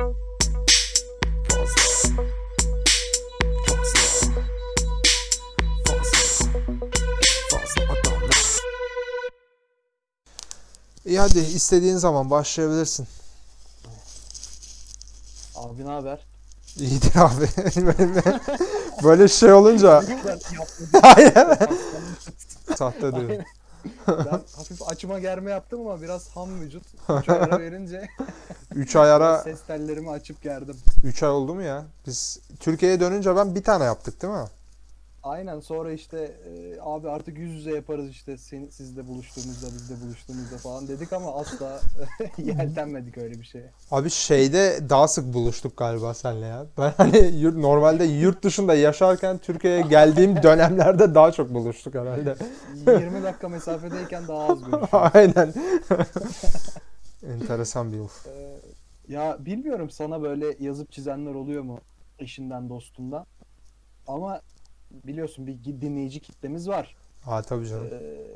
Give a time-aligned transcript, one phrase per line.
[0.00, 0.14] Fazla.
[3.66, 4.32] Fazla.
[5.86, 6.30] Fazla.
[7.50, 8.60] Fazla adamlar.
[11.06, 13.06] İyi hadi istediğin zaman başlayabilirsin.
[15.56, 16.26] Abi ne haber?
[16.76, 17.48] İyidir abi.
[19.04, 20.02] Böyle şey olunca
[21.02, 21.58] Aynen.
[22.76, 23.30] Sahte diyor.
[23.30, 23.44] Aynen.
[24.08, 26.82] ben hafif açma germe yaptım ama biraz ham vücut.
[27.20, 28.08] Üç ay ara verince
[28.74, 30.76] 3 ay ara ses tellerimi açıp gerdim.
[31.04, 31.84] 3 ay oldu mu ya?
[32.06, 34.46] Biz Türkiye'ye dönünce ben bir tane yaptık değil mi?
[35.22, 40.56] Aynen sonra işte e, abi artık yüz yüze yaparız işte sen, sizle buluştuğumuzda bizle buluştuğumuzda
[40.56, 41.80] falan dedik ama asla
[42.38, 43.70] yeltenmedik öyle bir şeye.
[43.90, 46.66] Abi şeyde daha sık buluştuk galiba seninle ya.
[46.78, 52.36] Ben hani yurt, normalde yurt dışında yaşarken Türkiye'ye geldiğim dönemlerde daha çok buluştuk herhalde.
[52.74, 54.88] 20 dakika mesafedeyken daha az görüşüyoruz.
[55.14, 55.54] Aynen.
[57.34, 58.08] Enteresan bir yıl.
[58.26, 58.56] Ee,
[59.08, 61.80] ya bilmiyorum sana böyle yazıp çizenler oluyor mu
[62.18, 63.26] eşinden dostundan.
[64.06, 64.40] Ama
[64.90, 66.96] biliyorsun bir dinleyici kitlemiz var.
[67.22, 67.88] Ha tabii canım.
[67.92, 68.26] Ee,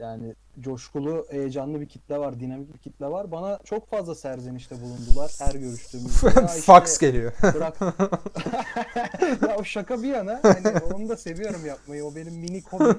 [0.00, 3.30] yani coşkulu, heyecanlı bir kitle var, dinamik bir kitle var.
[3.30, 6.28] Bana çok fazla serzenişte bulundular her görüştüğümüzde.
[6.28, 7.32] İşte Fax geliyor.
[7.54, 7.80] Bırak.
[9.48, 12.04] ya o şaka bir yana hani onu da seviyorum yapmayı.
[12.04, 12.98] O benim minik hobim.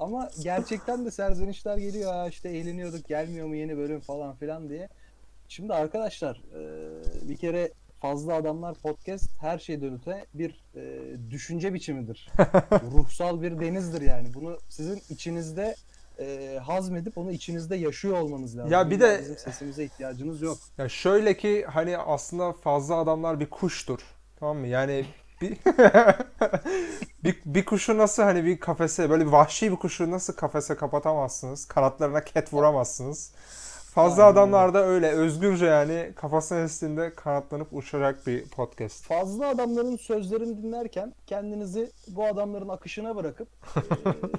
[0.00, 2.12] Ama gerçekten de serzenişler geliyor.
[2.12, 4.88] Ha işte eğleniyorduk gelmiyor mu yeni bölüm falan filan diye.
[5.48, 10.80] Şimdi arkadaşlar e, bir kere Fazla Adamlar Podcast her şeyden öte bir e,
[11.30, 12.30] düşünce biçimidir.
[12.92, 14.34] Ruhsal bir denizdir yani.
[14.34, 15.76] Bunu sizin içinizde
[16.18, 18.72] e, hazmedip onu içinizde yaşıyor olmanız lazım.
[18.72, 20.58] Ya bir de- bizim sesimize ihtiyacınız yok.
[20.78, 24.00] Ya şöyle ki hani aslında fazla adamlar bir kuştur.
[24.40, 24.66] Tamam mı?
[24.66, 25.04] Yani
[25.40, 25.50] bir,
[27.24, 31.64] bir, bir kuşu nasıl hani bir kafese böyle bir vahşi bir kuşu nasıl kafese kapatamazsınız?
[31.64, 33.32] Kanatlarına ket vuramazsınız.
[33.94, 39.04] Fazla Aynen adamlar da öyle özgürce yani kafasına estiğinde kanatlanıp uçacak bir podcast.
[39.04, 43.48] fazla adamların sözlerini dinlerken kendinizi bu adamların akışına bırakıp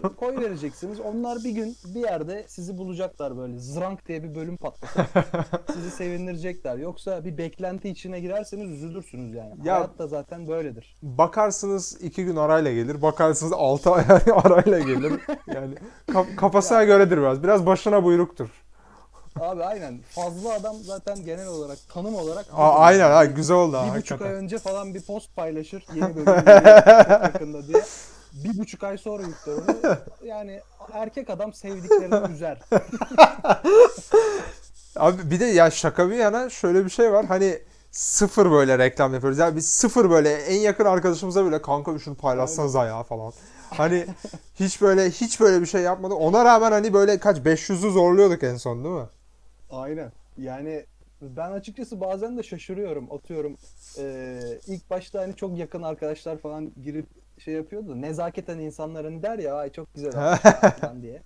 [0.04, 1.00] e, koy vereceksiniz.
[1.00, 5.26] Onlar bir gün bir yerde sizi bulacaklar böyle zrank diye bir bölüm patlatıp
[5.74, 6.78] sizi sevindirecekler.
[6.78, 9.54] Yoksa bir beklenti içine girerseniz üzülürsünüz yani.
[9.64, 10.96] Ya- Hayat da zaten böyledir.
[11.02, 13.02] Bakarsınız iki gün arayla gelir.
[13.02, 14.04] Bakarsınız altı ay
[14.44, 15.14] arayla gelir.
[15.56, 15.76] Yani
[16.14, 17.44] kaf- kafasına göredir biraz.
[17.44, 18.50] Biraz başına buyruktur.
[19.40, 23.78] Abi aynen fazla adam zaten genel olarak tanım olarak Aa, aynen ha güzel oldu bir
[23.78, 24.34] buçuk ay hakikaten.
[24.34, 26.26] önce falan bir post paylaşır yeni bölüm
[27.24, 27.84] yakında diye.
[28.34, 29.98] Bir buçuk ay sonra yükler onu.
[30.26, 30.62] Yani
[30.94, 32.60] erkek adam sevdiklerini üzer.
[34.96, 37.26] Abi bir de ya şaka bir yana şöyle bir şey var.
[37.26, 37.60] Hani
[37.92, 39.38] sıfır böyle reklam yapıyoruz.
[39.40, 43.34] Yani biz sıfır böyle en yakın arkadaşımıza bile kanka şunu paylaşsanıza ya falan.
[43.70, 44.06] Hani
[44.56, 46.18] hiç böyle hiç böyle bir şey yapmadık.
[46.22, 49.06] Ona rağmen hani böyle kaç 500'ü zorluyorduk en son değil mi?
[49.74, 50.12] Aynen.
[50.38, 50.86] Yani
[51.22, 53.12] ben açıkçası bazen de şaşırıyorum.
[53.14, 53.58] Atıyorum
[53.98, 57.06] eee, ilk başta hani çok yakın arkadaşlar falan girip
[57.38, 58.02] şey yapıyordu.
[58.02, 61.22] Nezaketen insanlar hani der ya ay çok güzel olmuş ya" falan diye.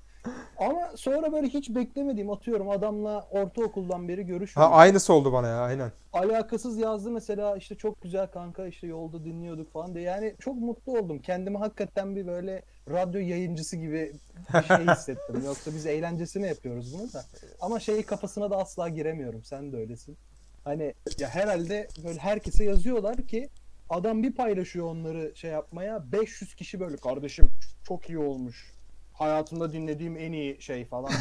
[0.58, 4.76] Ama sonra böyle hiç beklemediğim atıyorum adamla ortaokuldan beri Ha görüşmüyoruz.
[4.78, 5.92] aynısı oldu bana ya aynen.
[6.14, 10.04] alakasız yazdı mesela işte çok güzel kanka işte yolda dinliyorduk falan diye.
[10.04, 11.20] Yani çok mutlu oldum.
[11.20, 14.14] Kendimi hakikaten bir böyle radyo yayıncısı gibi
[14.54, 15.42] bir şey hissettim.
[15.46, 17.24] Yoksa biz eğlencesine yapıyoruz bunu da.
[17.62, 19.44] Ama şey kafasına da asla giremiyorum.
[19.44, 20.18] Sen de öylesin.
[20.64, 23.50] Hani ya herhalde böyle herkese yazıyorlar ki
[23.90, 27.50] adam bir paylaşıyor onları şey yapmaya 500 kişi böyle kardeşim
[27.88, 28.77] çok iyi olmuş.
[29.18, 31.12] Hayatımda dinlediğim en iyi şey falan.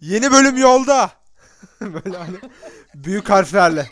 [0.00, 1.10] Yeni bölüm yolda.
[1.80, 2.36] böyle hani
[2.94, 3.86] büyük harflerle.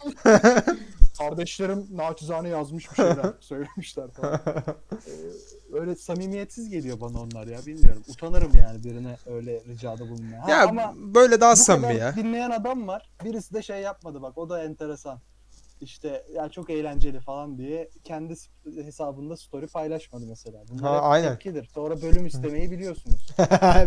[1.19, 4.41] kardeşlerim naçizane yazmış bir şeyler söylemişler falan.
[4.93, 5.11] Ee,
[5.73, 8.03] öyle samimiyetsiz geliyor bana onlar ya bilmiyorum.
[8.09, 10.43] Utanırım yani birine öyle ricada bulunmaya.
[10.43, 12.17] Ha, Ya ama böyle daha bu samimi kadar ya.
[12.17, 13.11] dinleyen adam var.
[13.25, 15.21] Birisi de şey yapmadı bak o da enteresan.
[15.81, 18.35] İşte ya çok eğlenceli falan diye kendi
[18.85, 20.59] hesabında story paylaşmadı mesela.
[20.69, 21.33] Bunlar Ha, aynen.
[21.33, 21.71] tepkidir.
[21.75, 23.27] Sonra bölüm istemeyi biliyorsunuz.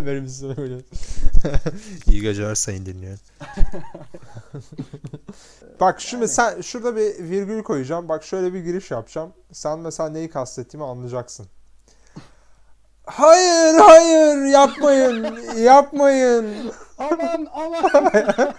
[0.05, 0.75] Benim size böyle.
[2.07, 3.17] İyi geceler sayın dinleyen.
[5.79, 8.09] Bak şimdi sen şurada bir virgül koyacağım.
[8.09, 9.33] Bak şöyle bir giriş yapacağım.
[9.51, 11.47] Sen mesela neyi kastettiğimi anlayacaksın.
[13.05, 16.71] Hayır, hayır, yapmayın, yapmayın.
[16.97, 17.83] aman aman.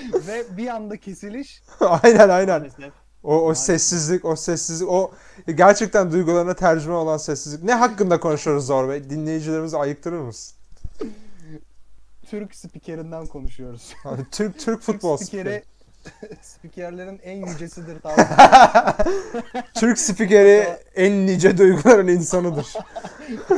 [0.26, 1.62] Ve bir anda kesiliş.
[1.80, 2.60] aynen, aynen.
[2.60, 2.92] Maalesef.
[3.22, 5.12] O, o sessizlik, o sessizlik, o
[5.54, 7.62] gerçekten duygularına tercüme olan sessizlik.
[7.62, 9.10] Ne hakkında konuşuyoruz Zor Bey?
[9.10, 10.56] Dinleyicilerimizi ayıktırır mısın?
[12.26, 13.94] Türk spikerinden konuşuyoruz.
[14.02, 15.62] Hani Türk Türk futbol spikeri
[16.42, 18.22] spikerlerin en yücesidir tarzı.
[19.74, 22.66] Türk spikeri en nice duyguların insanıdır.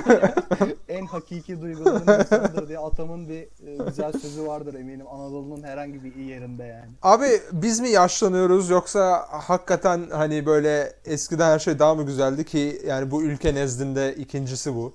[0.89, 6.15] en hakiki duyguların insanıdır diye atamın bir e, güzel sözü vardır eminim Anadolu'nun herhangi bir
[6.15, 6.91] yerinde yani.
[7.03, 12.83] Abi biz mi yaşlanıyoruz yoksa hakikaten hani böyle eskiden her şey daha mı güzeldi ki
[12.87, 14.95] yani bu ülke nezdinde ikincisi bu.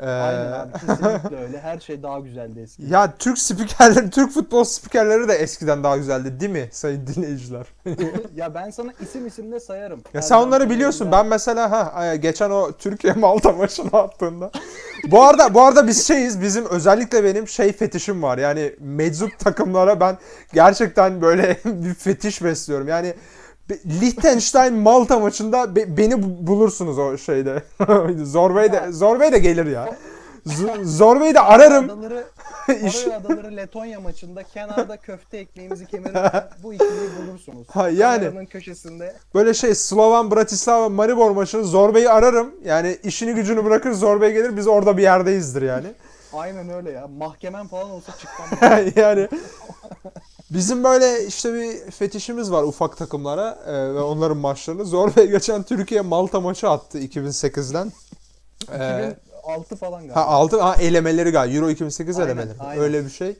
[0.00, 1.60] Ee, Aynen abi kesinlikle öyle.
[1.60, 2.88] Her şey daha güzeldi eskiden.
[2.88, 7.66] Ya Türk spikerleri, Türk futbol spikerleri de eskiden daha güzeldi değil mi sayın dinleyiciler?
[8.36, 10.00] ya ben sana isim isim de sayarım.
[10.14, 11.12] Ya sen Ercan onları biliyorsun.
[11.12, 14.50] Ben mesela ha geçen o Türkiye Malta maçını attığında.
[15.10, 16.40] bu arada bu arada biz şeyiz.
[16.42, 18.38] Bizim özellikle benim şey fetişim var.
[18.38, 20.18] Yani meczup takımlara ben
[20.52, 22.88] gerçekten böyle bir fetiş besliyorum.
[22.88, 23.14] Yani
[24.00, 27.62] Liechtenstein Malta maçında be- beni bu- bulursunuz o şeyde.
[28.24, 29.88] Zorbey de Zorbey de gelir ya.
[30.46, 31.84] Z- Zorbey'i de ararım.
[31.84, 32.24] Adaları,
[32.86, 37.66] İş- Faroe Adaları Letonya maçında kenarda köfte ekmeğimizi kemirirken bu ikiliyi bulursunuz.
[37.70, 38.24] Ha, yani.
[38.24, 42.54] Kameranın köşesinde Böyle şey Slovan Bratislava Maribor maçını Zorbey'i ararım.
[42.64, 45.86] Yani işini gücünü bırakır Zorbey gelir biz orada bir yerdeyizdir yani.
[46.32, 47.06] aynen öyle ya.
[47.18, 48.70] Mahkemen falan olsa çıkmam.
[48.96, 49.28] yani.
[50.50, 54.84] Bizim böyle işte bir fetişimiz var ufak takımlara e, ve onların maçlarını.
[54.84, 57.92] Zorbey geçen Türkiye Malta maçı attı 2008'den.
[58.72, 59.14] Ee,
[59.46, 60.16] 2006 falan galiba.
[60.16, 62.58] ha altı ha elemeleri galiba Euro 2008 Aynen, elemeleri.
[62.60, 62.82] aynen.
[62.82, 63.36] Öyle bir şey.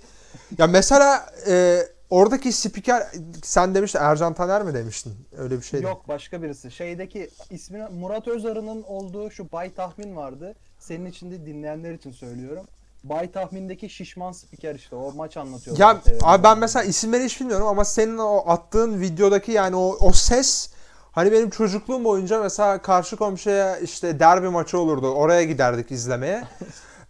[0.58, 1.78] Ya mesela e,
[2.10, 3.06] oradaki spiker
[3.42, 5.14] sen demiştin Ercan Taner mi demiştin?
[5.38, 5.80] Öyle bir şey.
[5.80, 6.70] Yok başka birisi.
[6.70, 10.54] Şeydeki ismini Murat Özarı'nın olduğu şu Bay Tahmin vardı.
[10.78, 12.66] Senin için de dinleyenler için söylüyorum.
[13.08, 15.78] Bay Tahmin'deki şişman spiker işte o maç anlatıyor.
[15.78, 20.12] Ya abi ben mesela isimleri hiç bilmiyorum ama senin o attığın videodaki yani o, o
[20.12, 20.70] ses
[21.12, 25.10] hani benim çocukluğum boyunca mesela karşı komşuya işte derbi maçı olurdu.
[25.10, 26.44] Oraya giderdik izlemeye.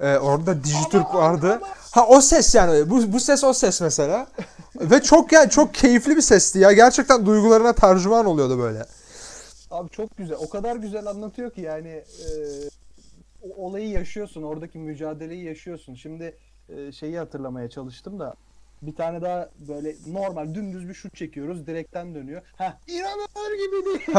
[0.00, 1.60] Ee, orada Dijitürk vardı.
[1.90, 4.26] Ha o ses yani bu, bu ses o ses mesela.
[4.80, 6.72] Ve çok yani çok keyifli bir sesti ya.
[6.72, 8.86] Gerçekten duygularına tercüman oluyordu böyle.
[9.70, 10.36] Abi çok güzel.
[10.36, 12.28] O kadar güzel anlatıyor ki yani e,
[13.56, 14.42] olayı yaşıyorsun.
[14.42, 15.94] Oradaki mücadeleyi yaşıyorsun.
[15.94, 16.36] Şimdi
[16.68, 18.34] e, şeyi hatırlamaya çalıştım da
[18.82, 21.66] bir tane daha böyle normal dümdüz bir şut çekiyoruz.
[21.66, 22.42] Direkten dönüyor.
[22.56, 24.18] Heh inanılır gibi değil.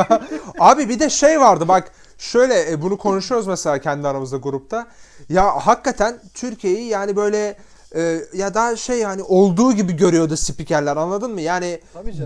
[0.59, 4.87] Abi bir de şey vardı bak şöyle e, bunu konuşuyoruz mesela kendi aramızda grupta.
[5.29, 7.57] Ya hakikaten Türkiye'yi yani böyle
[7.95, 11.41] e, ya da şey yani olduğu gibi görüyordu spikerler anladın mı?
[11.41, 11.79] Yani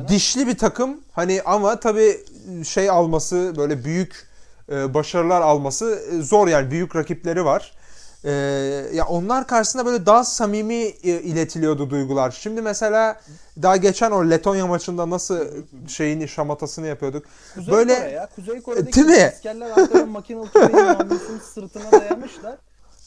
[0.07, 2.18] dişli bir takım hani ama tabii
[2.65, 4.31] şey alması böyle büyük e,
[4.94, 7.71] başarılar alması e, zor yani büyük rakipleri var.
[8.23, 8.31] E,
[8.94, 12.31] ya onlar karşısında böyle daha samimi e, iletiliyordu duygular.
[12.31, 13.21] Şimdi mesela
[13.62, 15.45] daha geçen o Letonya maçında nasıl
[15.88, 17.25] şeyin şamatasını yapıyorduk.
[17.56, 18.29] Kuzey böyle Kore ya.
[18.35, 19.31] Kuzey Kore'deki Değil mi?
[19.35, 22.57] askerler arkadan makinalı tüfeğin sırtına dayamışlar.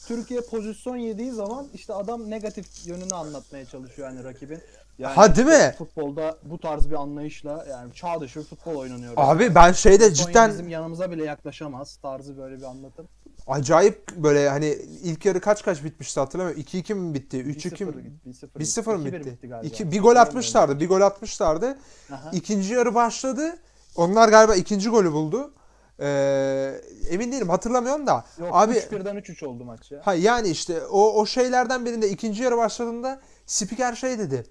[0.07, 4.59] Türkiye pozisyon yediği zaman işte adam negatif yönünü anlatmaya çalışıyor yani rakibin.
[4.99, 5.75] Yani Ha, değil mi?
[5.77, 9.13] Futbolda bu tarz bir anlayışla yani çağ dışı futbol oynanıyor.
[9.17, 13.07] Abi ben şeyde Letonya cidden bizim yanımıza bile yaklaşamaz tarzı böyle bir anlatım.
[13.47, 14.67] acayip böyle hani
[15.03, 16.61] ilk yarı kaç kaç bitmişti hatırlamıyorum.
[16.63, 17.37] 2-2 mi bitti?
[17.37, 18.03] 3-2 1-0 mi?
[18.03, 19.17] gitti, 1-0 1-0 mı gitti.
[19.17, 19.47] 2-1 bitti?
[19.47, 19.67] galiba.
[19.67, 20.79] İki, bir gol atmışlardı.
[20.79, 21.77] Bir gol atmışlardı.
[22.11, 22.29] Aha.
[22.33, 23.57] İkinci yarı başladı.
[23.95, 25.53] Onlar galiba ikinci golü buldu.
[25.99, 28.25] Ee, emin değilim hatırlamıyorum da.
[28.39, 30.01] Yok Abi 3-1'den 3-3 oldu maç ya.
[30.03, 34.43] ha yani işte o o şeylerden birinde ikinci yarı başladığında spiker şey dedi.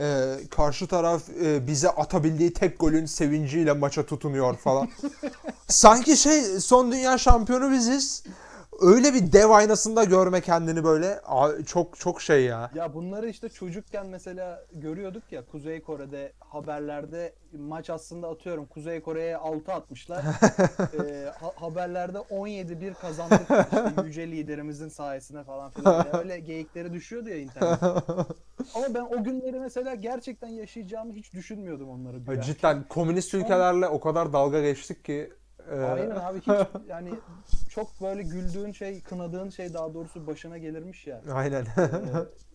[0.00, 4.88] Ee, karşı taraf e, bize atabildiği tek golün sevinciyle maça tutunuyor falan.
[5.68, 8.22] Sanki şey son dünya şampiyonu biziz.
[8.80, 11.20] Öyle bir dev aynasında görme kendini böyle
[11.66, 12.70] çok çok şey ya.
[12.74, 19.36] Ya bunları işte çocukken mesela görüyorduk ya Kuzey Kore'de haberlerde maç aslında atıyorum Kuzey Kore'ye
[19.36, 20.22] 6 atmışlar.
[21.08, 25.94] Ee, ha- haberlerde 17-1 kazandık işte yüce liderimizin sayesinde falan filan.
[25.94, 27.86] Yani öyle geyikleri düşüyordu ya internette.
[28.74, 32.42] Ama ben o günleri mesela gerçekten yaşayacağımı hiç düşünmüyordum onları.
[32.42, 35.32] Cidden komünist ülkelerle o kadar dalga geçtik ki.
[35.70, 37.10] Aynen abi hiç yani
[37.68, 41.22] çok böyle güldüğün şey, kınadığın şey daha doğrusu başına gelirmiş ya.
[41.32, 41.62] Aynen.
[41.62, 41.68] Ee,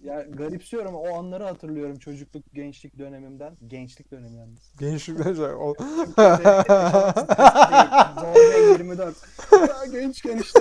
[0.08, 3.58] ya garipsiyorum o anları hatırlıyorum çocukluk, gençlik dönemimden.
[3.67, 4.74] Gençlik dönemi yalnız.
[4.79, 5.46] Gençlikten şey.
[5.46, 5.75] o-
[8.20, 9.15] Zorbe 24.
[9.51, 10.60] Ya gençken işte.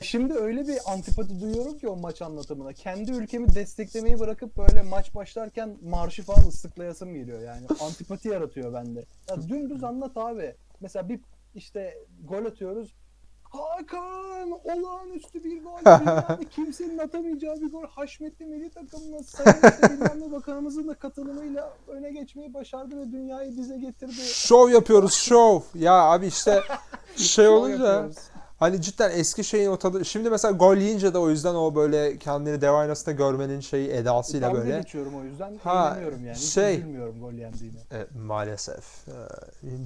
[0.00, 2.72] Şimdi öyle bir antipati duyuyorum ki o maç anlatımına.
[2.72, 7.66] Kendi ülkemi desteklemeyi bırakıp böyle maç başlarken marşı falan ıslıklayasım geliyor yani.
[7.80, 9.04] Antipati yaratıyor bende.
[9.28, 10.54] Ya dümdüz anlat abi.
[10.80, 11.20] Mesela bir
[11.54, 12.94] işte gol atıyoruz.
[13.42, 15.70] Hakan olağanüstü bir gol.
[16.40, 17.84] Ne, kimsenin atamayacağı bir gol.
[17.88, 24.20] Haşmetli milli takımına sayın bilmem bakanımızın da katılımıyla öne geçmeyi başardı ve dünyayı bize getirdi.
[24.24, 25.60] şov yapıyoruz şov.
[25.74, 26.60] Ya abi işte
[27.16, 28.10] şey olunca.
[28.60, 30.04] Hani cidden eski şeyin o tadı.
[30.04, 34.48] Şimdi mesela gol yiyince de o yüzden o böyle kendini dev aynasında görmenin şeyi edasıyla
[34.48, 34.78] Dalga böyle.
[34.78, 35.58] geçiyorum o yüzden.
[35.64, 36.32] Ha, yani.
[36.34, 37.78] Hiç şey- üzülmüyorum gol yendiğine.
[37.92, 39.08] E, maalesef.
[39.08, 39.12] E,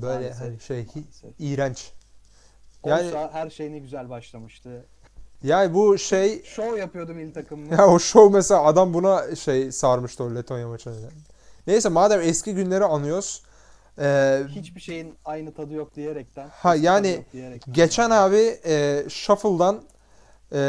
[0.03, 0.41] böyle Maalesef.
[0.41, 1.31] hani şey Maalesef.
[1.39, 1.93] iğrenç.
[2.87, 4.85] Yani- Oysa her şey ne güzel başlamıştı.
[5.43, 7.79] Yani bu şey Şov yapıyordu milli takımımız.
[7.79, 10.97] ya o show mesela adam buna şey sarmıştı o Letonya maçında.
[11.67, 13.43] Neyse madem eski günleri anıyoruz.
[13.99, 16.49] E, Hiçbir şeyin aynı tadı yok diyerekten.
[16.49, 17.75] Ha, yani diyerekten.
[17.75, 19.83] Geçen abi e, Shuffle'dan
[20.53, 20.61] e,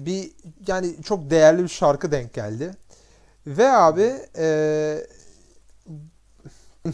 [0.00, 0.32] bir
[0.66, 2.70] yani çok değerli bir şarkı denk geldi.
[3.46, 4.46] Ve abi e,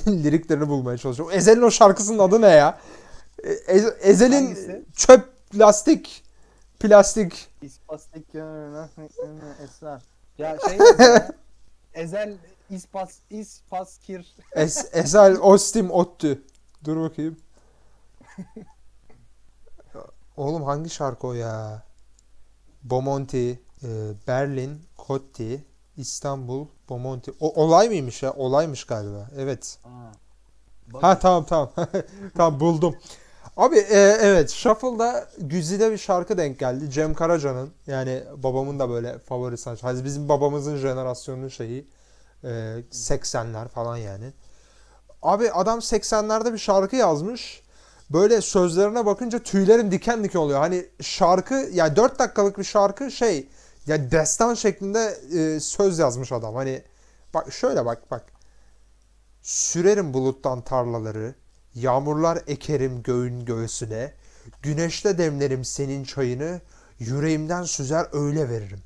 [0.08, 1.34] liriklerini bulmaya çalışıyorum.
[1.36, 2.78] Ezel'in o şarkısının adı ne ya?
[3.44, 4.84] E, Ez- Ezel'in Hangisi?
[4.96, 6.24] çöp lastik
[6.80, 8.34] plastik İspastik
[9.64, 10.02] esrar.
[10.38, 11.28] Ya şey ya,
[11.94, 12.34] Ezel
[12.70, 16.42] ispas ispaskir Es, Ezel Ostim Ottü.
[16.84, 17.36] Dur bakayım.
[20.36, 21.82] Oğlum hangi şarkı o ya?
[22.82, 23.88] Bomonti, e,
[24.26, 25.64] Berlin, Kotti,
[25.96, 27.32] İstanbul, Bomonti.
[27.40, 28.32] O olay mıymış ya?
[28.32, 29.30] Olaymış galiba.
[29.36, 29.78] Evet.
[29.82, 30.12] Ha.
[30.86, 31.70] Bak, Ha tamam tamam.
[32.36, 32.96] tamam buldum.
[33.56, 36.90] Abi e, evet Shuffle'da güzide bir şarkı denk geldi.
[36.90, 39.86] Cem Karaca'nın yani babamın da böyle favori sanatçı.
[39.86, 41.86] Hani bizim babamızın jenerasyonunun şeyi
[42.46, 42.48] e,
[42.92, 44.32] 80'ler falan yani.
[45.22, 47.62] Abi adam 80'lerde bir şarkı yazmış.
[48.10, 50.58] Böyle sözlerine bakınca tüylerim diken diken oluyor.
[50.58, 53.48] Hani şarkı yani 4 dakikalık bir şarkı şey
[53.86, 56.54] yani destan şeklinde e, söz yazmış adam.
[56.54, 56.82] Hani
[57.34, 58.24] bak şöyle bak bak.
[59.42, 61.34] Sürerim buluttan tarlaları,
[61.74, 64.12] yağmurlar ekerim göğün göğsüne,
[64.62, 66.60] güneşte demlerim senin çayını,
[66.98, 68.80] yüreğimden süzer öyle veririm.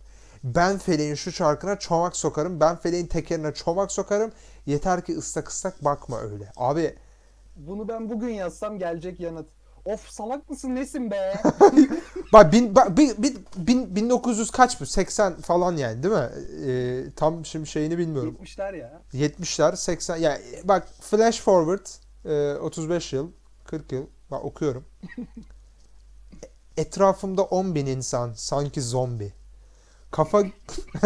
[0.45, 4.33] Ben feleğin şu çarkına çomak sokarım, ben feleğin tekerine çomak sokarım,
[4.67, 6.53] yeter ki ıslak ıslak bakma öyle.
[6.57, 6.95] Abi
[7.57, 9.47] Bunu ben bugün yazsam gelecek yanıt.
[9.85, 11.35] Of salak mısın nesin be?
[12.33, 14.87] bak, bin, bak bin, bin, bin- 1900 kaç bu?
[14.87, 16.29] 80 falan yani değil mi?
[16.67, 18.37] Ee, tam şimdi şeyini bilmiyorum.
[18.43, 19.03] 70'ler ya.
[19.15, 21.87] 70'ler 80 yani bak flash forward
[22.25, 23.31] e, 35 yıl
[23.65, 24.85] 40 yıl bak okuyorum.
[26.77, 29.33] Etrafımda 10 bin insan sanki zombi.
[30.11, 30.43] Kafa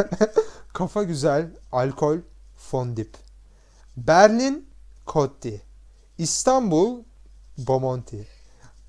[0.72, 2.18] kafa güzel alkol
[2.56, 3.16] fondip.
[3.96, 4.68] Berlin
[5.06, 5.62] Kotti.
[6.18, 7.02] İstanbul
[7.58, 8.26] Bomonti.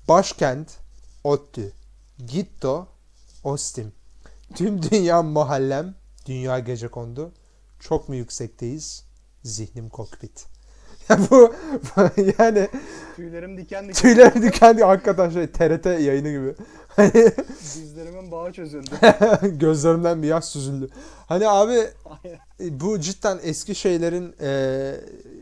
[0.08, 0.78] Başkent
[1.24, 1.72] Ottü.
[2.26, 2.88] Gitto
[3.44, 3.92] Ostim.
[4.54, 5.94] Tüm dünya mahallem
[6.26, 7.32] dünya gece kondu.
[7.80, 9.04] Çok mu yüksekteyiz?
[9.44, 10.46] Zihnim kokpit.
[11.08, 11.54] Ya bu
[12.38, 12.68] yani
[13.16, 13.94] Tüylerim diken diken.
[14.02, 16.54] tüylerim diken diken hakikaten şey TRT yayını gibi.
[17.60, 18.90] Dizlerimin bağı çözüldü.
[19.58, 20.88] gözlerimden bir yaş süzüldü.
[21.26, 21.90] Hani abi
[22.60, 24.94] e, bu cidden eski şeylerin e,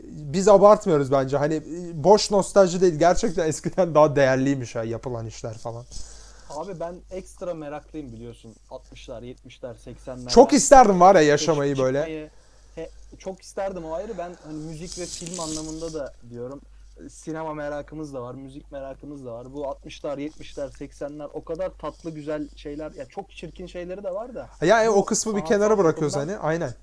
[0.03, 1.37] biz abartmıyoruz bence.
[1.37, 2.95] Hani e, boş nostalji değil.
[2.95, 5.85] Gerçekten eskiden daha değerliymiş ha yapılan işler falan.
[6.49, 8.55] Abi ben ekstra meraklıyım biliyorsun.
[8.69, 10.29] 60'lar, 70'ler, 80'ler.
[10.29, 12.29] Çok isterdim var ya yaşamayı çıkmayı, böyle.
[12.75, 14.17] he- çok isterdim o ayrı.
[14.17, 16.61] Ben hani müzik ve film anlamında da diyorum.
[17.09, 19.53] Sinema merakımız da var, müzik merakımız da var.
[19.53, 22.91] Bu 60'lar, 70'ler, 80'ler o kadar tatlı güzel şeyler.
[22.91, 24.49] Ya çok çirkin şeyleri de var da.
[24.61, 26.37] Ya e, o kısmı bir kenara bırakıyoruz hani.
[26.37, 26.73] Aynen.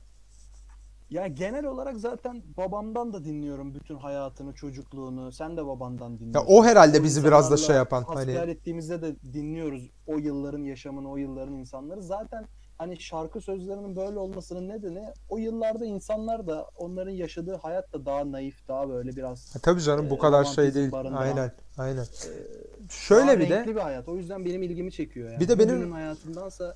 [1.11, 5.33] Ya genel olarak zaten babamdan da dinliyorum bütün hayatını, çocukluğunu.
[5.33, 6.49] Sen de babandan Ya dinliyorsun.
[6.49, 11.17] o herhalde bizi biraz da şey yapan hani ettiğimizde de dinliyoruz o yılların yaşamını, o
[11.17, 12.03] yılların insanları.
[12.03, 12.47] Zaten
[12.79, 18.33] hani şarkı sözlerinin böyle olmasının nedeni o yıllarda insanlar da onların yaşadığı hayat da daha
[18.33, 20.93] naif, daha böyle biraz Ha, tabii canım bu e, kadar şey değil.
[20.93, 21.53] barındıran, Aynen.
[21.79, 21.97] Aynen.
[21.97, 24.09] daha Şöyle bir de bir hayat.
[24.09, 25.41] O yüzden benim ilgimi çekiyor yani.
[25.41, 26.75] Bir de benim- Bugünün hayatındansa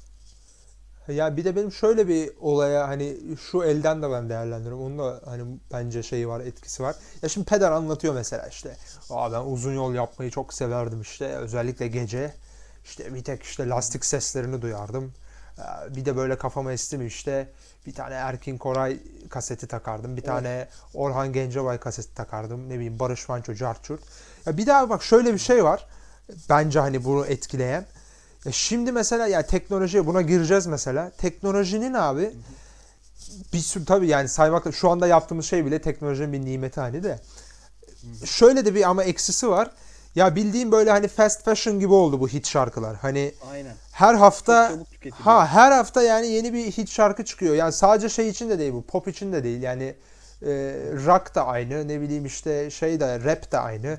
[1.08, 3.16] Ya bir de benim şöyle bir olaya hani
[3.50, 4.82] şu elden de ben değerlendiriyorum.
[4.82, 6.96] Onun da hani bence şeyi var, etkisi var.
[7.22, 8.76] Ya şimdi peder anlatıyor mesela işte.
[9.10, 11.26] Aa ben uzun yol yapmayı çok severdim işte.
[11.26, 12.34] Özellikle gece.
[12.84, 15.12] İşte bir tek işte lastik seslerini duyardım.
[15.58, 15.62] Ee,
[15.96, 17.48] Bir de böyle kafama esti mi işte
[17.86, 18.98] bir tane Erkin Koray
[19.30, 20.16] kaseti takardım.
[20.16, 22.68] Bir tane Orhan Gencebay kaseti takardım.
[22.68, 24.00] Ne bileyim Barış Manço, Carçurt.
[24.46, 25.86] Ya bir daha bak şöyle bir şey var.
[26.48, 27.86] Bence hani bunu etkileyen.
[28.44, 31.10] Ya şimdi mesela ya teknolojiye buna gireceğiz mesela.
[31.18, 32.30] Teknolojinin abi
[33.52, 37.18] bir sürü tabii yani saymakla şu anda yaptığımız şey bile teknolojinin bir nimeti hani de.
[38.24, 39.70] Şöyle de bir ama eksisi var.
[40.16, 42.96] Ya bildiğim böyle hani fast fashion gibi oldu bu hit şarkılar.
[42.96, 43.74] Hani aynen.
[43.92, 44.72] her hafta
[45.12, 47.54] ha her hafta yani yeni bir hit şarkı çıkıyor.
[47.54, 48.82] Yani sadece şey için de değil bu.
[48.82, 49.62] Pop için de değil.
[49.62, 49.94] Yani
[50.42, 50.48] e,
[51.06, 51.88] rock da aynı.
[51.88, 53.98] Ne bileyim işte şey de rap de aynı.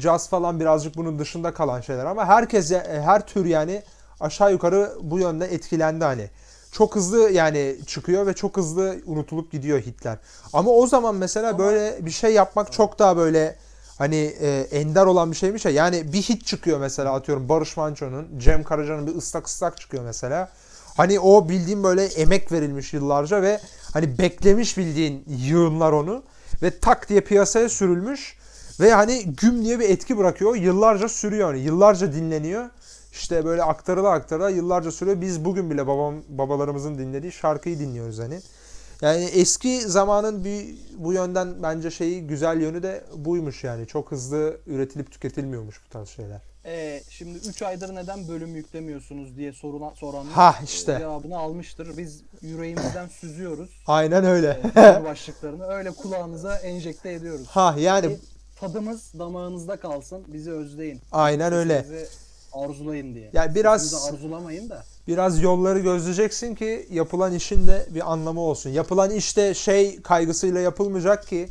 [0.00, 3.82] Jazz falan birazcık bunun dışında kalan şeyler ama herkes e, her tür yani
[4.20, 6.30] aşağı yukarı bu yönde etkilendi hani.
[6.72, 10.18] Çok hızlı yani çıkıyor ve çok hızlı unutulup gidiyor hitler.
[10.52, 13.56] Ama o zaman mesela Ama- böyle bir şey yapmak çok daha böyle
[13.98, 15.70] hani e, ender olan bir şeymiş ya.
[15.70, 20.48] Yani bir hit çıkıyor mesela atıyorum Barış Manço'nun, Cem Karaca'nın bir ıslak ıslak çıkıyor mesela.
[20.96, 23.60] Hani o bildiğin böyle emek verilmiş yıllarca ve
[23.92, 26.22] hani beklemiş bildiğin yığınlar onu
[26.62, 28.36] ve tak diye piyasaya sürülmüş
[28.80, 30.56] ve hani güm diye bir etki bırakıyor.
[30.56, 32.70] Yıllarca sürüyor hani yıllarca dinleniyor.
[33.12, 35.20] İşte böyle aktarıla aktarıla yıllarca sürüyor.
[35.20, 38.40] Biz bugün bile babam babalarımızın dinlediği şarkıyı dinliyoruz hani.
[39.00, 43.86] Yani eski zamanın bir bu yönden bence şeyi güzel yönü de buymuş yani.
[43.86, 46.40] Çok hızlı üretilip tüketilmiyormuş bu tarz şeyler.
[46.64, 50.96] Ee, şimdi 3 aydır neden bölüm yüklemiyorsunuz diye sorulan soranlar Ha e, işte.
[50.98, 51.96] cevabını almıştır.
[51.98, 54.60] Biz yüreğimizden süzüyoruz Aynen öyle.
[54.76, 55.66] e, konu başlıklarını.
[55.66, 57.46] Öyle kulağınıza enjekte ediyoruz.
[57.46, 58.18] Ha yani Ki
[58.60, 60.24] tadımız damağınızda kalsın.
[60.28, 61.00] Bizi özleyin.
[61.12, 61.82] aynen öyle.
[61.82, 62.08] Sesimizi
[62.52, 63.30] arzulayın diye.
[63.32, 64.84] Yani biraz- Sesimizi arzulamayın da.
[65.08, 68.70] Biraz yolları gözleyeceksin ki yapılan işin de bir anlamı olsun.
[68.70, 71.48] Yapılan işte şey kaygısıyla yapılmayacak ki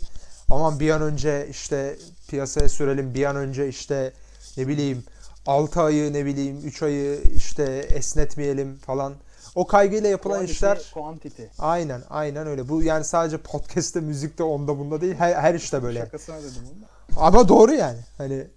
[0.50, 1.98] aman bir an önce işte
[2.30, 4.14] piyasaya sürelim bir an önce işte
[4.58, 5.04] ne bileyim
[5.46, 9.14] 6 ayı ne bileyim 3 ayı işte esnetmeyelim falan.
[9.56, 11.44] O kaygıyla yapılan Quality, işler quantity.
[11.60, 12.70] aynen aynen öyle.
[12.70, 15.14] Bu yani sadece podcast'te, müzikte, onda bunda değil.
[15.16, 16.00] Her, her işte böyle.
[16.00, 17.20] Şakasına dedim da.
[17.22, 17.98] Ama doğru yani.
[18.18, 18.48] Hani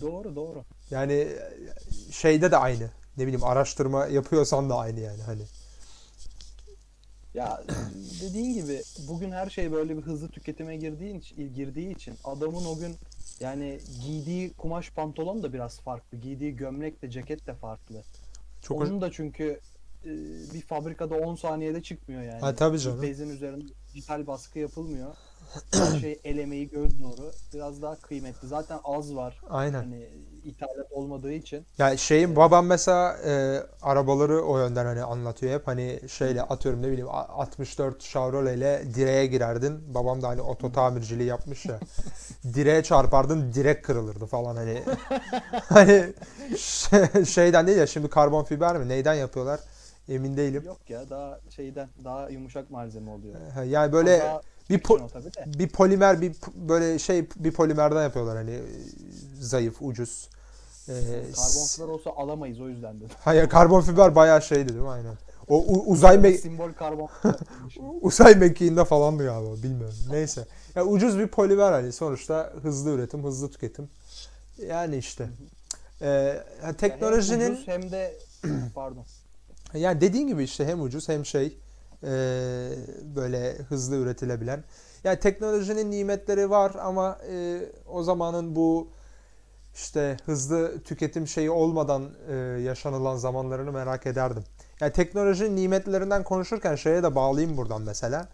[0.00, 0.64] Doğru doğru.
[0.90, 1.28] Yani
[2.10, 2.90] şeyde de aynı.
[3.16, 5.42] Ne bileyim araştırma yapıyorsan da aynı yani hani.
[7.34, 7.62] Ya
[8.22, 12.78] dediğin gibi bugün her şey böyle bir hızlı tüketime girdiği için, girdiği için adamın o
[12.78, 12.96] gün
[13.40, 16.18] yani giydiği kumaş pantolon da biraz farklı.
[16.18, 18.02] Giydiği gömlek de ceket de farklı.
[18.62, 19.60] Çok Onun da çünkü
[20.04, 20.10] e,
[20.54, 22.40] bir fabrikada 10 saniyede çıkmıyor yani.
[22.40, 23.02] Ha, tabii canım.
[23.02, 25.14] Bezin üzerinde dijital baskı yapılmıyor.
[25.72, 27.32] Her şey el emeği göz nuru.
[27.54, 28.48] Biraz daha kıymetli.
[28.48, 29.40] Zaten az var.
[29.50, 29.78] Aynen.
[29.78, 30.08] Hani
[30.44, 31.66] ithalat olmadığı için.
[31.78, 36.88] Ya şeyin babam mesela e, arabaları o yönden hani anlatıyor hep hani şeyle atıyorum ne
[36.88, 39.94] bileyim a- 64 Chevrolet ile direğe girerdin.
[39.94, 41.80] Babam da hani oto tamirciliği yapmış ya.
[42.54, 44.82] direğe çarpardın direk kırılırdı falan hani.
[45.68, 46.12] hani
[46.58, 49.60] şey- şeyden değil ya şimdi karbon fiber mi neyden yapıyorlar
[50.08, 50.62] emin değilim.
[50.66, 53.34] Yok ya daha şeyden daha yumuşak malzeme oluyor.
[53.64, 55.58] Yani böyle Daha bir po- de.
[55.58, 58.60] bir polimer bir böyle şey bir polimerden yapıyorlar hani
[59.40, 60.28] zayıf ucuz.
[60.88, 60.92] E,
[61.36, 63.10] Karbon fiber olsa alamayız o yüzden dedim.
[63.20, 65.14] Hayır karbon fiber bayağı şeydi değil mi aynen.
[65.48, 67.08] O u- uzay me- Simbol karbon
[68.00, 69.94] uzay mekiğinde falandı galiba bilmiyorum.
[70.10, 70.46] Neyse.
[70.74, 73.88] Ya ucuz bir polimer hani sonuçta hızlı üretim, hızlı tüketim.
[74.66, 75.28] Yani işte.
[76.02, 76.36] Ee,
[76.78, 78.14] teknolojinin hem ucuz hem de
[78.74, 79.04] pardon.
[79.74, 81.58] yani dediğin gibi işte hem ucuz hem şey
[82.02, 82.10] e,
[83.16, 84.64] böyle hızlı üretilebilen.
[85.04, 88.88] Yani teknolojinin nimetleri var ama e, o zamanın bu
[89.74, 94.44] işte hızlı tüketim şeyi olmadan e, yaşanılan zamanlarını merak ederdim.
[94.80, 98.28] Yani teknolojinin nimetlerinden konuşurken şeye de bağlayayım buradan mesela.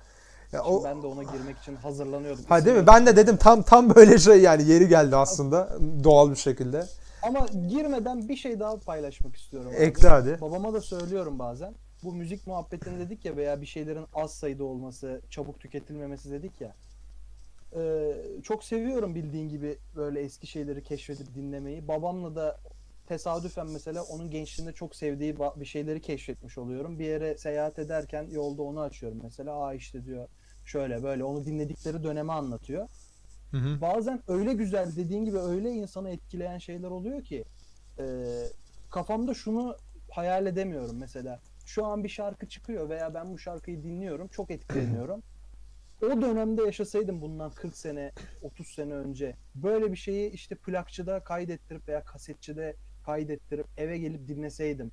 [0.53, 2.45] Ya o, ben de ona girmek için hazırlanıyordum.
[2.49, 2.87] ha değil mi?
[2.87, 6.87] Ben de dedim tam tam böyle şey yani yeri geldi aslında doğal bir şekilde.
[7.23, 9.73] Ama girmeden bir şey daha paylaşmak istiyorum.
[9.77, 10.41] Ekle hadi.
[10.41, 11.75] Babama da söylüyorum bazen.
[12.07, 16.75] Bu müzik muhabbetini dedik ya veya bir şeylerin az sayıda olması, çabuk tüketilmemesi dedik ya.
[17.77, 21.89] Ee, çok seviyorum bildiğin gibi böyle eski şeyleri keşfedip dinlemeyi.
[21.89, 22.61] Babamla da
[23.07, 26.99] tesadüfen mesela onun gençliğinde çok sevdiği bir şeyleri keşfetmiş oluyorum.
[26.99, 29.55] Bir yere seyahat ederken yolda onu açıyorum mesela.
[29.55, 30.29] Aa işte diyor
[30.65, 32.89] şöyle böyle onu dinledikleri dönemi anlatıyor
[33.51, 33.81] Hı hı.
[33.81, 37.45] bazen öyle güzel dediğin gibi öyle insanı etkileyen şeyler oluyor ki
[37.99, 38.05] e,
[38.91, 39.77] kafamda şunu
[40.11, 45.23] hayal edemiyorum mesela şu an bir şarkı çıkıyor veya ben bu şarkıyı dinliyorum çok etkileniyorum
[46.03, 51.89] o dönemde yaşasaydım bundan 40 sene 30 sene önce böyle bir şeyi işte plakçıda kaydettirip
[51.89, 52.77] veya kasetçide
[53.07, 54.91] kaydettirip eve gelip dinleseydim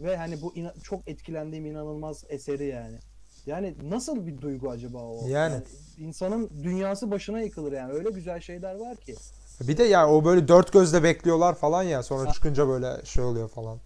[0.00, 2.98] ve hani bu ina- çok etkilendiğim inanılmaz eseri yani.
[3.46, 5.28] Yani nasıl bir duygu acaba o?
[5.28, 5.62] Yani.
[5.98, 7.92] insanın dünyası başına yıkılır yani.
[7.92, 9.14] Öyle güzel şeyler var ki.
[9.60, 13.48] Bir de yani o böyle dört gözle bekliyorlar falan ya sonra çıkınca böyle şey oluyor
[13.48, 13.78] falan.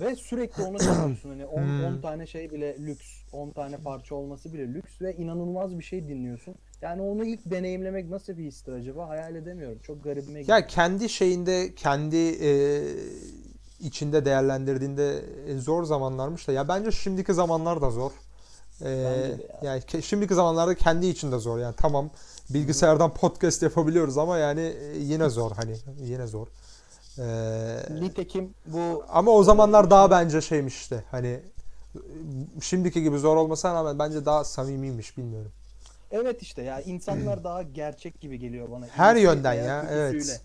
[0.00, 1.28] Ve sürekli onu dinliyorsun.
[1.30, 2.00] Hani 10 Hmm.
[2.00, 3.06] tane şey bile lüks.
[3.32, 6.54] 10 tane parça olması bile lüks ve inanılmaz bir şey dinliyorsun.
[6.82, 9.08] Yani onu ilk deneyimlemek nasıl bir histir acaba?
[9.08, 9.78] Hayal edemiyorum.
[9.82, 10.58] Çok garibime gidiyor.
[10.58, 12.82] Ya kendi şeyinde kendi e,
[13.80, 18.10] içinde değerlendirdiğinde e, zor zamanlarmış da ya bence şimdiki zamanlar da zor.
[18.80, 21.58] E, Bence de yani ke- şimdiki zamanlarda kendi içinde zor.
[21.58, 22.10] Yani tamam
[22.50, 26.46] bilgisayardan podcast yapabiliyoruz ama yani e, yine zor hani yine zor.
[27.18, 31.40] E, Nitekim bu ama o zamanlar daha bence şeymiş işte hani
[32.62, 35.52] şimdiki gibi zor olmasına rağmen bence daha samimiymiş bilmiyorum.
[36.10, 38.86] Evet işte ya insanlar daha gerçek gibi geliyor bana.
[38.86, 40.32] Her İyisi yönden ya, kötüsüyle.
[40.32, 40.42] evet.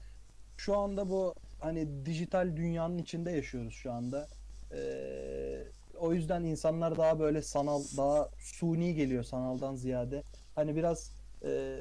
[0.58, 4.28] Şu anda bu hani dijital dünyanın içinde yaşıyoruz şu anda.
[4.72, 5.64] Ee,
[6.00, 10.24] o yüzden insanlar daha böyle sanal, daha suni geliyor sanaldan ziyade.
[10.56, 11.12] Hani biraz
[11.46, 11.78] e,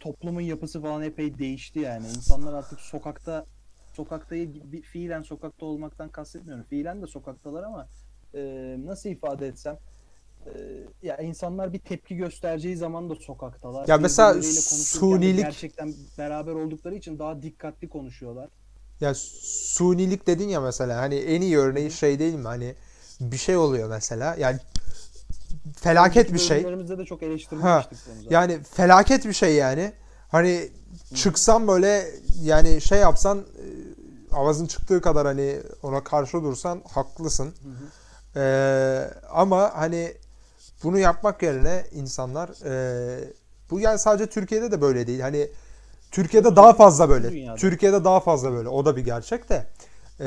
[0.00, 2.06] toplumun yapısı falan epey değişti yani.
[2.06, 3.44] İnsanlar artık sokakta
[3.96, 4.36] sokakta
[4.72, 6.64] bir fiilen sokakta olmaktan kastetmiyorum.
[6.64, 7.88] Fiilen de sokaktalar ama
[8.34, 8.40] e,
[8.84, 9.78] nasıl ifade etsem
[10.46, 10.50] e,
[11.02, 13.88] ya insanlar bir tepki göstereceği zaman da sokaktalar.
[13.88, 18.48] Ya mesela sunilik- gerçekten beraber oldukları için daha dikkatli konuşuyorlar.
[19.00, 22.42] Ya sunilik dedin ya mesela hani en iyi örneği şey değil mi?
[22.46, 22.74] Hani
[23.20, 24.36] bir şey oluyor mesela.
[24.38, 24.58] Yani
[25.76, 26.64] felaket bir şey.
[26.64, 27.98] De çok eleştirmiştik.
[28.30, 29.92] Yani felaket bir şey yani.
[30.28, 30.68] Hani
[31.14, 32.06] çıksan böyle
[32.42, 33.46] yani şey yapsan
[34.36, 37.54] avazın çıktığı kadar hani ona karşı dursan haklısın.
[37.62, 38.40] Hı hı.
[38.40, 40.14] Ee, ama hani
[40.82, 43.34] bunu yapmak yerine insanlar e,
[43.70, 45.20] bu yani sadece Türkiye'de de böyle değil.
[45.20, 45.50] Hani
[46.10, 47.30] Türkiye'de daha fazla böyle.
[47.30, 47.56] Dünyada.
[47.56, 48.68] Türkiye'de daha fazla böyle.
[48.68, 49.66] O da bir gerçek de.
[50.20, 50.26] Ee,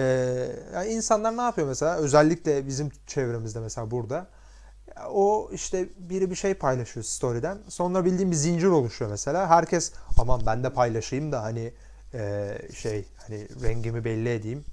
[0.74, 1.96] yani insanlar ne yapıyor mesela?
[1.96, 4.28] Özellikle bizim çevremizde mesela burada.
[5.10, 7.58] O işte biri bir şey paylaşıyor story'den.
[7.68, 9.50] Sonra bildiğim bir zincir oluşuyor mesela.
[9.50, 11.74] Herkes aman ben de paylaşayım da hani
[12.14, 14.64] e, şey hani rengimi belli edeyim.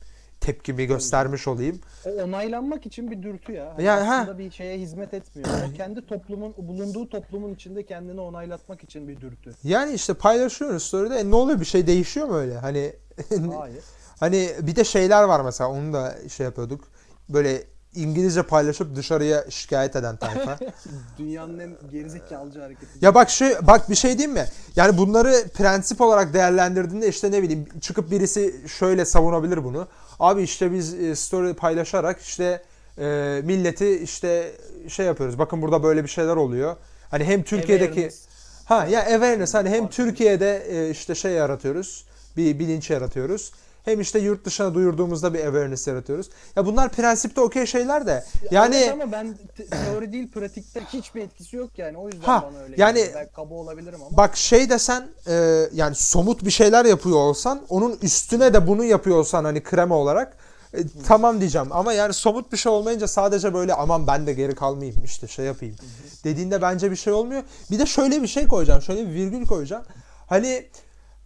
[0.40, 1.80] Tepkimi göstermiş olayım.
[2.06, 3.72] O onaylanmak için bir dürtü ya.
[3.74, 4.16] Hani Yani, ha.
[4.16, 5.48] aslında bir şeye hizmet etmiyor.
[5.70, 9.54] O kendi toplumun, bulunduğu toplumun içinde kendini onaylatmak için bir dürtü.
[9.64, 11.14] Yani işte paylaşıyoruz story'de.
[11.16, 12.58] E ne oluyor bir şey değişiyor mu öyle?
[12.58, 12.92] Hani
[13.58, 13.84] Hayır.
[14.20, 16.84] hani bir de şeyler var mesela onu da şey yapıyorduk.
[17.28, 17.64] Böyle
[17.96, 20.58] İngilizce paylaşıp dışarıya şikayet eden tayfa.
[21.18, 23.04] Dünyanın en gerizekalıcı hareketi.
[23.04, 24.46] ya bak şey bak bir şey diyeyim mi?
[24.76, 29.88] Yani bunları prensip olarak değerlendirdiğinde işte ne bileyim çıkıp birisi şöyle savunabilir bunu.
[30.20, 32.62] Abi işte biz e, story paylaşarak işte
[32.98, 34.52] e, milleti işte
[34.88, 35.38] şey yapıyoruz.
[35.38, 36.76] Bakın burada böyle bir şeyler oluyor.
[37.10, 38.26] Hani hem Türkiye'deki Awareness.
[38.64, 39.88] Ha ya awareness hani hem.
[39.88, 42.04] Türkiye'de e, işte şey yaratıyoruz.
[42.36, 43.52] Bir bilinç yaratıyoruz.
[43.86, 46.30] Hem işte yurt dışına duyurduğumuzda bir awareness yaratıyoruz.
[46.56, 48.24] Ya bunlar prensipte okey şeyler de.
[48.50, 51.98] Yani Evet ama ben te- teori değil pratikte hiçbir etkisi yok yani.
[51.98, 53.14] O yüzden Ha, bana öyle yani- geliyor.
[53.14, 54.16] Ben kaba olabilirim ama.
[54.16, 59.16] bak şey desen e, yani somut bir şeyler yapıyor olsan onun üstüne de bunu yapıyor
[59.16, 60.36] olsan hani krema olarak
[60.74, 61.68] e, tamam diyeceğim.
[61.70, 65.44] Ama yani somut bir şey olmayınca sadece böyle aman ben de geri kalmayayım işte şey
[65.44, 65.76] yapayım
[66.24, 67.42] dediğinde bence bir şey olmuyor.
[67.70, 68.82] Bir de şöyle bir şey koyacağım.
[68.82, 69.84] Şöyle bir virgül koyacağım.
[70.26, 70.66] Hani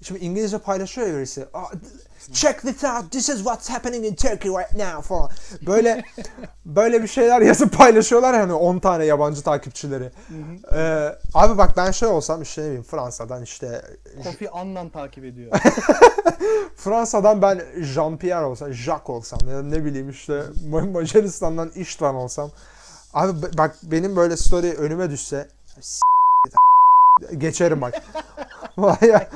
[0.02, 1.46] şimdi İngilizce paylaşıyor ya birisi.
[1.54, 1.72] "Ah,
[2.32, 3.10] Check this out.
[3.12, 5.30] This is what's happening in Turkey right now falan.
[5.66, 6.02] Böyle
[6.66, 10.10] böyle bir şeyler yazıp paylaşıyorlar hani 10 tane yabancı takipçileri.
[10.74, 13.82] Ee, abi bak ben şey olsam işte ne bileyim Fransa'dan işte
[14.24, 15.52] Kofi Annan takip ediyor.
[16.76, 20.32] Fransa'dan ben Jean-Pierre olsam, Jacques olsam ya da ne bileyim işte
[20.70, 22.50] Ma- Macaristan'dan Istvan olsam.
[23.14, 25.48] Abi bak benim böyle story önüme düşse
[27.38, 27.94] geçerim bak.
[28.78, 29.26] Vay.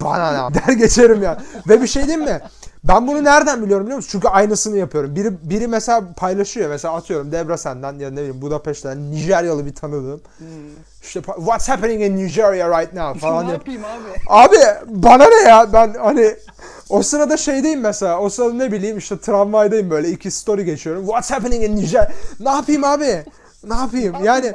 [0.00, 1.38] Bana ne der geçerim ya.
[1.68, 2.40] Ve bir şey diyeyim mi?
[2.84, 4.08] Ben bunu nereden biliyorum biliyor musun?
[4.12, 5.16] Çünkü aynısını yapıyorum.
[5.16, 6.70] Biri biri mesela paylaşıyor.
[6.70, 10.20] Mesela atıyorum Debrecen'den ya ne bileyim Budapeşte'den Nijeryalı bir tanıdığım.
[10.38, 10.46] Hmm.
[11.02, 14.20] İşte what's happening in Nigeria right now falan ne yap- yapayım abi?
[14.28, 16.34] Abi bana ne ya ben hani
[16.88, 21.06] o sırada şeydeyim mesela o sırada ne bileyim işte tramvaydayım böyle iki story geçiyorum.
[21.06, 22.12] What's happening in Niger?
[22.40, 23.24] Ne yapayım abi?
[23.64, 24.16] Ne yapayım?
[24.24, 24.52] Yani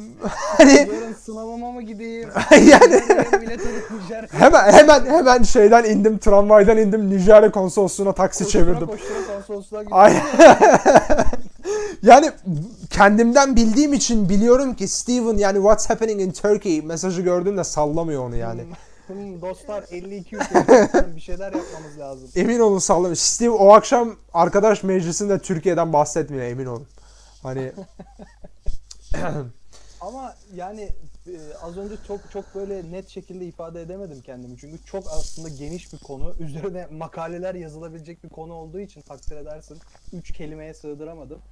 [0.28, 2.28] hani Yarın sınavıma mı gideyim?
[2.50, 3.02] yani
[3.42, 4.28] Bilet alıp Nijer.
[4.32, 8.86] hemen hemen hemen şeyden indim tramvaydan indim Nijerya konsolosluğuna taksi Koştura çevirdim.
[8.86, 10.04] koştura konsolosluğa gidiyorum.
[10.04, 10.22] Ay.
[12.02, 12.30] yani
[12.90, 18.36] kendimden bildiğim için biliyorum ki Steven yani what's happening in Turkey mesajı gördüğünde sallamıyor onu
[18.36, 18.64] yani.
[19.06, 20.54] Hmm, dostlar 52 ülke
[21.16, 22.28] bir şeyler yapmamız lazım.
[22.36, 23.16] Emin olun sallamıyor.
[23.16, 26.86] Steve o akşam arkadaş meclisinde Türkiye'den bahsetmiyor emin olun.
[27.42, 27.72] Hani
[30.02, 30.88] Ama yani
[31.26, 34.56] e, az önce çok çok böyle net şekilde ifade edemedim kendimi.
[34.58, 36.34] Çünkü çok aslında geniş bir konu.
[36.40, 39.78] Üzerine makaleler yazılabilecek bir konu olduğu için takdir edersin.
[40.12, 41.42] Üç kelimeye sığdıramadım.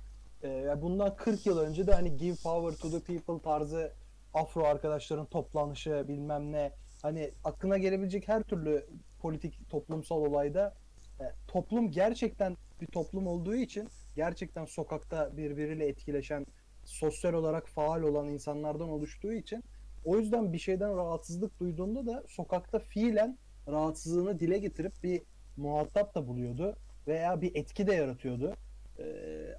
[0.44, 3.92] E, bundan 40 yıl önce de hani give power to the people tarzı
[4.34, 6.72] Afro arkadaşların toplanışı bilmem ne.
[7.02, 8.86] Hani aklına gelebilecek her türlü
[9.20, 10.74] politik toplumsal olayda
[11.20, 16.46] e, toplum gerçekten bir toplum olduğu için gerçekten sokakta birbiriyle etkileşen
[16.90, 19.64] sosyal olarak faal olan insanlardan oluştuğu için
[20.04, 25.22] o yüzden bir şeyden rahatsızlık duyduğunda da sokakta fiilen rahatsızlığını dile getirip bir
[25.56, 26.76] muhatap da buluyordu
[27.06, 28.54] veya bir etki de yaratıyordu.
[28.98, 29.04] Ee,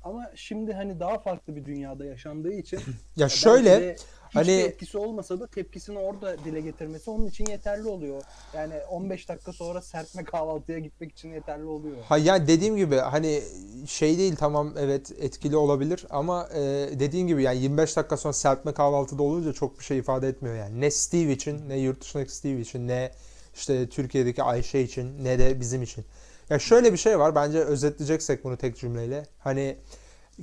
[0.03, 2.79] ama şimdi hani daha farklı bir dünyada yaşandığı için
[3.15, 3.95] ya şöyle de
[4.31, 8.21] hiçbir hani- etkisi olmasa da tepkisini orada dile getirmesi onun için yeterli oluyor.
[8.53, 11.97] Yani 15 dakika sonra serpme kahvaltıya gitmek için yeterli oluyor.
[12.09, 13.41] ha ya dediğim gibi hani
[13.87, 16.59] şey değil tamam evet etkili olabilir ama e,
[16.99, 20.81] dediğin gibi yani 25 dakika sonra serpme kahvaltıda olunca çok bir şey ifade etmiyor yani.
[20.81, 23.11] Ne Steve için ne yurt dışındaki Steve için ne
[23.55, 26.05] işte Türkiye'deki Ayşe için ne de bizim için.
[26.49, 29.25] Ya şöyle bir şey var bence özetleyeceksek bunu tek cümleyle.
[29.39, 29.77] Hani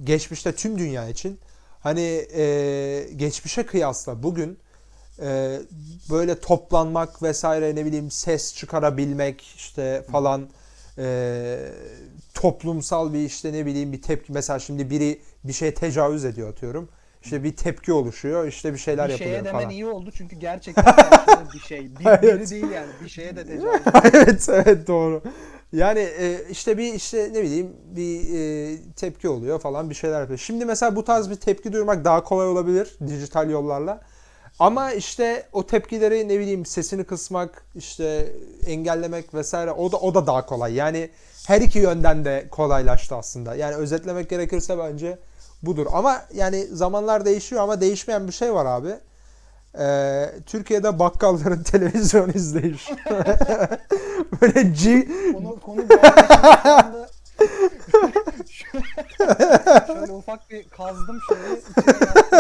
[0.05, 1.41] geçmişte tüm dünya için
[1.81, 4.59] hani e, geçmişe kıyasla bugün
[5.23, 5.59] e,
[6.11, 10.49] böyle toplanmak vesaire ne bileyim ses çıkarabilmek işte falan
[10.99, 11.59] e,
[12.35, 16.89] toplumsal bir işte ne bileyim bir tepki mesela şimdi biri bir şeye tecavüz ediyor atıyorum.
[17.23, 19.71] İşte bir tepki oluşuyor işte bir şeyler bir yapılıyor şeye demen falan.
[19.71, 20.95] iyi oldu çünkü gerçekten
[21.55, 21.99] bir şey.
[21.99, 22.23] Bir, Evet.
[22.23, 22.91] biri değil yani.
[23.05, 23.81] Bir şeye de tecavüz.
[24.15, 25.23] evet evet doğru.
[25.73, 30.39] Yani e, işte bir işte ne bileyim bir e, tepki oluyor falan bir şeyler yapıyor.
[30.39, 34.01] Şimdi mesela bu tarz bir tepki duyurmak daha kolay olabilir dijital yollarla.
[34.59, 38.33] Ama işte o tepkileri ne bileyim sesini kısmak, işte
[38.67, 40.75] engellemek vesaire o da o da daha kolay.
[40.75, 41.11] Yani
[41.47, 43.55] her iki yönden de kolaylaştı aslında.
[43.55, 45.19] Yani özetlemek gerekirse bence
[45.63, 45.87] budur.
[45.93, 48.95] Ama yani zamanlar değişiyor ama değişmeyen bir şey var abi.
[49.79, 52.97] Ee, Türkiye'de bakkalların televizyon izleyişi.
[54.43, 55.81] Böyle G, Konu, konu
[59.87, 61.49] şöyle ufak bir kazdım şöyle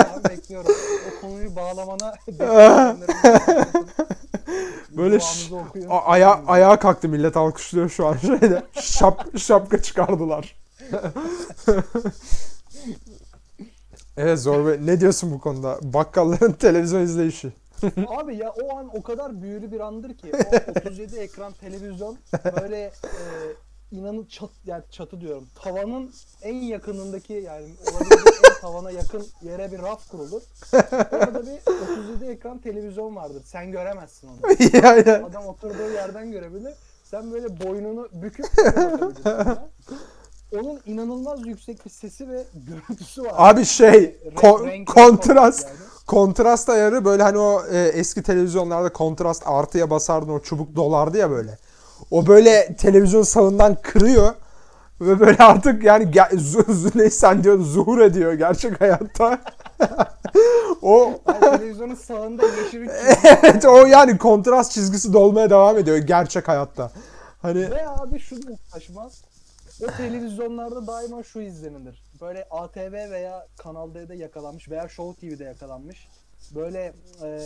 [0.02, 0.72] abi bekliyorum.
[1.08, 2.14] O konuyu bağlamana
[4.96, 5.18] Böyle
[5.88, 8.62] aya, ayağa kalktı millet alkışlıyor şu an şeyde.
[8.72, 10.56] Şap, şapka çıkardılar.
[14.18, 15.78] Evet Zor Bey ne diyorsun bu konuda?
[15.82, 17.52] Bakkalların televizyon izleyişi.
[18.08, 22.18] Abi ya o an o kadar büyülü bir andır ki o 37 ekran televizyon
[22.60, 22.90] böyle e,
[23.92, 25.46] inanın çat yani çatı diyorum.
[25.54, 30.42] Tavanın en yakınındaki yani olabilecek en tavana yakın yere bir raf kurulur.
[31.12, 31.58] Orada bir
[32.10, 33.42] 37 ekran televizyon vardır.
[33.44, 34.36] Sen göremezsin onu.
[34.82, 36.74] yani, Adam oturduğu yerden görebilir.
[37.04, 39.58] Sen böyle boynunu büküp bakabilirsin.
[40.52, 43.32] Onun inanılmaz yüksek bir sesi ve görüntüsü var.
[43.36, 45.76] abi şey ko- renk- kontrast yani.
[46.06, 51.30] kontrast ayarı böyle hani o e, eski televizyonlarda kontrast artıya basardın o çubuk dolardı ya
[51.30, 51.58] böyle.
[52.10, 54.34] O böyle televizyon sağından kırıyor
[55.00, 59.38] ve böyle artık yani ge- zu- zu- ne sen diyor zuhur ediyor gerçek hayatta.
[60.82, 62.88] o Yani televizyonun sağında yeşil
[63.42, 66.90] evet o yani kontrast çizgisi dolmaya devam ediyor gerçek hayatta.
[67.42, 68.50] Hani Ve abi şu da
[69.82, 72.02] O televizyonlarda daima şu izlenilir.
[72.20, 76.08] Böyle ATV veya Kanal D'de yakalanmış veya Show TV'de yakalanmış.
[76.54, 77.40] Böyle e,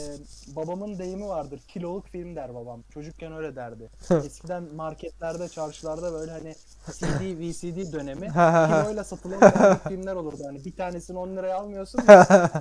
[0.57, 1.61] babamın deyimi vardır.
[1.69, 2.83] Kiloluk film der babam.
[2.91, 3.91] Çocukken öyle derdi.
[4.25, 6.55] Eskiden marketlerde, çarşılarda böyle hani
[6.93, 10.43] CD, VCD dönemi kiloyla satılan dandik filmler olurdu.
[10.47, 12.01] Hani bir tanesini 10 liraya almıyorsun.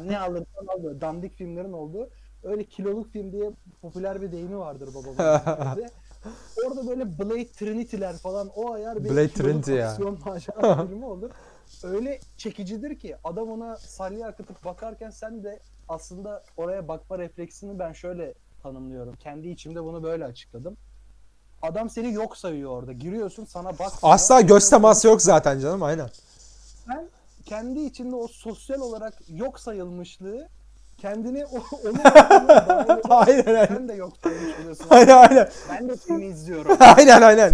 [0.06, 2.10] ne alırsan al böyle dandik filmlerin olduğu.
[2.44, 5.78] Öyle kiloluk film diye popüler bir deyimi vardır babamın.
[6.68, 9.90] Orada böyle Blade Trinity'ler falan o ayar bir Blade Trinity ya.
[9.90, 10.16] aksiyon
[10.88, 11.30] filmi olur.
[11.84, 17.94] Öyle çekicidir ki adam ona salya akıtıp bakarken sen de aslında oraya bakma refleksini ben
[17.94, 19.16] şöyle tanımlıyorum.
[19.16, 20.78] Kendi içimde bunu böyle açıkladım.
[21.62, 22.92] Adam seni yok sayıyor orada.
[22.94, 23.92] Giriyorsun sana bak.
[24.04, 26.10] asla göz teması yok zaten canım aynen.
[26.86, 27.10] Sen
[27.46, 30.48] kendi içinde o sosyal olarak yok sayılmışlığı
[31.02, 31.58] kendini o,
[31.90, 32.00] onun
[33.10, 33.68] Aynen aynen.
[33.68, 34.86] sen de yok oluyorsun.
[34.90, 35.50] Aynen aynen.
[35.72, 36.78] Ben de seni izliyorum.
[36.98, 37.54] aynen aynen.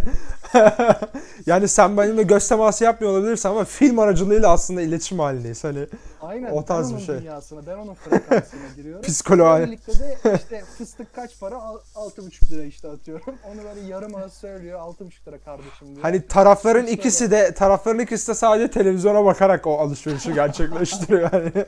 [1.46, 5.64] yani sen benimle göz teması yapmıyor olabilirsin ama film aracılığıyla aslında iletişim halindeyiz.
[5.64, 5.80] Hani
[6.28, 6.52] Aynen.
[6.52, 7.20] O tarz bir şey.
[7.22, 9.02] dünyasına, ben onun frekansına giriyorum.
[9.08, 11.56] Psikoloğa- Birlikte de işte fıstık kaç para?
[11.56, 13.36] Al- Altı buçuk lira işte atıyorum.
[13.54, 14.80] Onu böyle yarım ağız söylüyor.
[14.80, 16.02] Altı buçuk lira kardeşim diyor.
[16.02, 21.52] hani tarafların İşte ikisi de tarafların ikisi de sadece televizyona bakarak o alışverişi gerçekleştiriyor yani.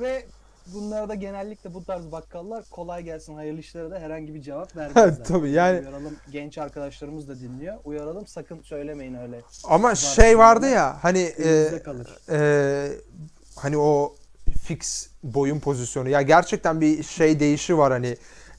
[0.00, 0.26] Ve
[0.74, 5.24] bunlarda genellikle bu tarz bakkallar kolay gelsin hayırlı işlere de herhangi bir cevap vermezler.
[5.24, 7.76] Tabii, yani- Uyaralım genç arkadaşlarımız da dinliyor.
[7.84, 9.40] Uyaralım sakın söylemeyin öyle.
[9.64, 12.18] Ama şey vardı ya hani e, kalır.
[12.30, 12.92] e,
[13.56, 14.14] hani o
[14.62, 18.16] fix boyun pozisyonu ya gerçekten bir şey değişi var hani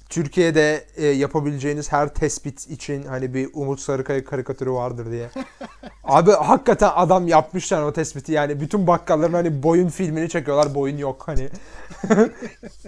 [0.10, 5.30] Türkiye'de e, yapabileceğiniz her tespit için hani bir Umut Sarıkaya karikatürü vardır diye.
[6.04, 10.98] Abi hakikaten adam yapmış yani o tespiti yani bütün bakkalların hani boyun filmini çekiyorlar boyun
[10.98, 11.50] yok hani.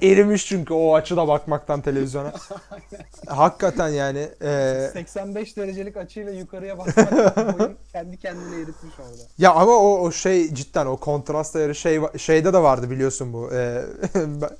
[0.01, 2.33] Erimiş çünkü o açıda bakmaktan televizyona.
[3.27, 9.21] hakikaten yani e, 85 derecelik açıyla yukarıya bakmak boyun kendi kendine eritmiş orada.
[9.37, 13.51] Ya ama o, o şey cidden o kontrast ayarı şey şeyde de vardı biliyorsun bu.
[14.15, 14.57] Be-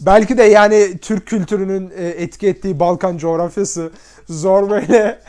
[0.06, 3.90] belki de yani Türk kültürünün e, etki ettiği Balkan coğrafyası
[4.28, 5.22] zor böyle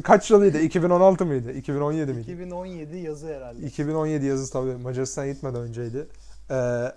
[0.04, 0.58] kaç yılıydı?
[0.58, 1.52] 2016 mıydı?
[1.52, 2.32] 2017 miydi?
[2.32, 3.66] 2017 yazı herhalde.
[3.66, 6.06] 2017 yazısı tabii Macaristan gitmeden önceydi.
[6.50, 6.54] Ee,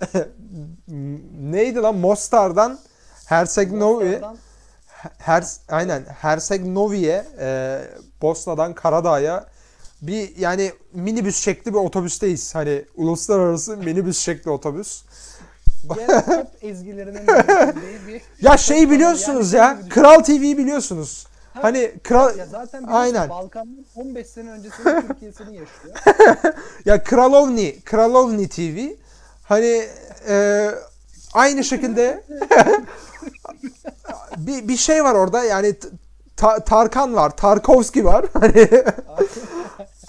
[1.51, 2.79] neydi lan Mostar'dan
[3.25, 4.37] Herseg Novi Mostar'dan
[5.17, 7.81] her aynen Herseg Novi'ye e,
[8.21, 9.45] Bosna'dan Karadağ'a
[10.01, 12.55] bir yani minibüs şekli bir otobüsteyiz.
[12.55, 15.03] Hani uluslararası minibüs şekli otobüs.
[15.95, 17.27] Genel ezgilerinin
[18.07, 19.89] bir Ya şey biliyorsunuz Yani ya.
[19.89, 21.27] Kral TV'yi biliyorsunuz.
[21.53, 23.29] Ha, Hani kral Ya zaten Aynen.
[23.29, 25.95] Balkanların 15 sene öncesinin Türkiye'sini yaşıyor.
[26.85, 28.77] ya Kralovni, Kralovni TV.
[29.43, 29.87] Hani
[30.29, 30.67] e,
[31.33, 32.23] aynı şekilde
[34.37, 35.75] bir, bir şey var orada yani
[36.37, 38.25] Ta- Tarkan var, Tarkovski var.
[38.33, 38.67] Hani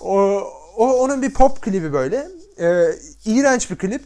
[0.01, 0.43] o,
[0.77, 2.29] o onun bir pop klibi böyle.
[2.61, 2.85] Ee,
[3.25, 4.03] iğrenç bir klip.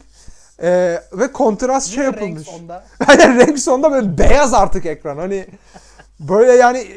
[0.63, 2.47] Ee, ve kontrast şey Yine renk yapılmış.
[2.47, 2.83] sonda.
[3.07, 5.17] Aynen renk sonunda böyle beyaz artık ekran.
[5.17, 5.47] Hani
[6.19, 6.87] böyle yani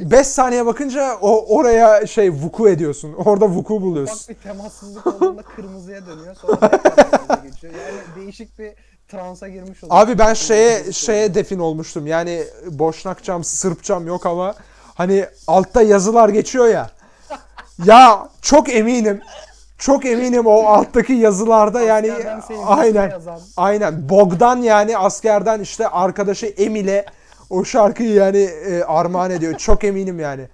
[0.00, 3.12] 5 saniye bakınca o oraya şey vuku ediyorsun.
[3.12, 4.14] Orada vuku buluyorsun.
[4.16, 6.34] Ufak bir temassızlık olduğunda kırmızıya dönüyor.
[6.34, 7.72] Sonra tekrar geçiyor.
[7.72, 8.72] Yani değişik bir
[9.08, 10.00] transa girmiş oluyor.
[10.02, 12.06] Abi ben şeye şeye defin olmuştum.
[12.06, 14.54] Yani Boşnakçam, Sırpçam yok ama
[14.94, 16.90] hani altta yazılar geçiyor ya.
[17.84, 19.20] Ya çok eminim.
[19.78, 22.12] Çok eminim o alttaki yazılarda yani
[22.66, 23.12] aynen
[23.56, 27.04] aynen Bogdan yani askerden işte arkadaşı Emil'e
[27.50, 29.54] o şarkıyı yani e, armağan ediyor.
[29.54, 30.48] Çok eminim yani.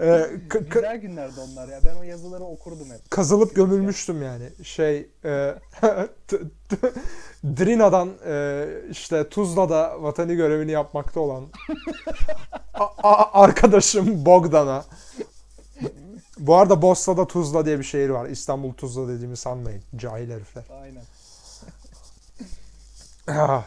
[0.00, 1.80] E, k- Güzel günlerdi onlar ya.
[1.84, 3.10] Ben o yazıları okurdum hep.
[3.10, 4.64] kazılıp gömülmüştüm yani.
[4.64, 5.54] Şey e,
[7.44, 11.44] Drina'dan e, işte Tuzla'da vatani görevini yapmakta olan
[13.32, 14.84] arkadaşım Bogdan'a.
[16.40, 18.26] Bu arada Bosna'da Tuzla diye bir şehir var.
[18.28, 19.82] İstanbul Tuzla dediğimi sanmayın.
[19.96, 20.64] Cahil herifler.
[20.82, 21.02] Aynen.
[23.28, 23.64] Ah.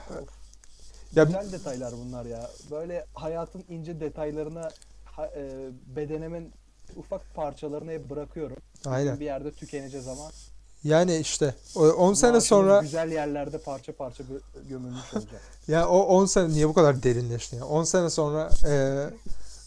[1.15, 2.49] Ya Güzel detaylar bunlar ya.
[2.71, 4.69] Böyle hayatın ince detaylarına
[5.05, 6.51] ha- e, bedenimin
[6.95, 8.57] ufak parçalarını hep bırakıyorum.
[8.85, 9.19] aynen.
[9.19, 10.31] Bir yerde tükeneceğiz ama.
[10.83, 15.41] Yani işte o 10 sene maaşımız sonra Güzel yerlerde parça parça gö- gömülmüş olacak.
[15.67, 17.65] Ya o 10 sene niye bu kadar derinleşti ya?
[17.65, 19.03] 10 sene sonra e,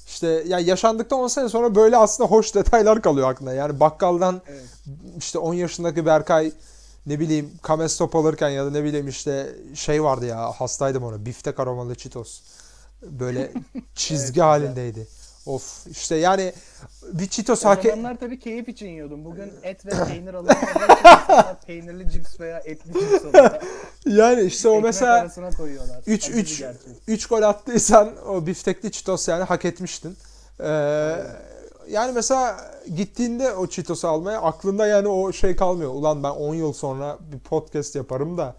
[0.06, 3.52] işte ya yaşandıktan 10 sene sonra böyle aslında hoş detaylar kalıyor aklına.
[3.52, 4.64] Yani bakkaldan Evet.
[5.18, 6.52] işte 10 yaşındaki Berkay
[7.06, 11.26] ne bileyim kames top alırken ya da ne bileyim işte şey vardı ya hastaydım ona
[11.26, 12.40] biftek aromalı Cheetos.
[13.02, 13.52] Böyle
[13.94, 14.44] çizgi güzel.
[14.44, 15.06] halindeydi.
[15.46, 16.52] Of işte yani
[17.12, 19.24] bir Cheetos hak e- zamanlar tabii keyif için yiyordum.
[19.24, 23.50] Bugün et ve peynir insanlar peynirli cips veya etli cips alıyor.
[24.06, 26.02] yani işte o Ekmek mesela arasına koyuyorlar.
[26.06, 26.80] 3 Acı bir 3 gerçek.
[27.08, 30.16] 3 gol attıysan o biftekli Cheetos yani hak etmiştin.
[30.60, 30.66] Ee,
[31.90, 32.56] yani mesela
[32.96, 35.90] gittiğinde o Cheetos'u almaya aklında yani o şey kalmıyor.
[35.90, 38.54] Ulan ben 10 yıl sonra bir podcast yaparım da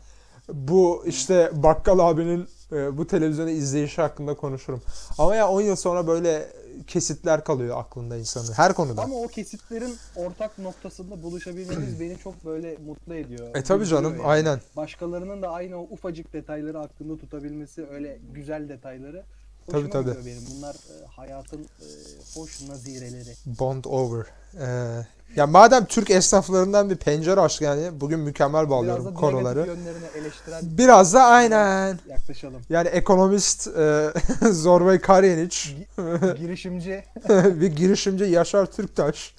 [0.53, 4.81] bu işte bakkal abinin e, bu televizyonu izleyişi hakkında konuşurum.
[5.17, 6.47] Ama ya 10 yıl sonra böyle
[6.83, 9.01] kesitler kalıyor aklında insanın her konuda.
[9.01, 13.55] Ama o kesitlerin ortak noktasında buluşabilmemiz beni çok böyle mutlu ediyor.
[13.55, 14.23] E tabi canım yani.
[14.27, 14.61] aynen.
[14.75, 19.23] Başkalarının da aynı o ufacık detayları aklında tutabilmesi, öyle güzel detayları
[19.67, 20.09] Tabii, hoşuma tabii.
[20.09, 20.57] gidiyor benim.
[20.57, 21.87] Bunlar e, hayatın e,
[22.35, 23.33] hoş nazireleri.
[23.59, 24.25] Bond over.
[24.61, 29.59] Ee, ya madem Türk esnaflarından bir pencere açtık yani bugün mükemmel Biraz bağlıyorum da konuları.
[29.59, 31.99] negatif yönlerini eleştiren Biraz da aynen.
[32.09, 32.61] yaklaşalım.
[32.69, 34.13] Yani ekonomist e,
[34.51, 35.75] Zorbay Karyeniç,
[36.37, 39.35] Girişimci bir girişimci Yaşar Türktaş.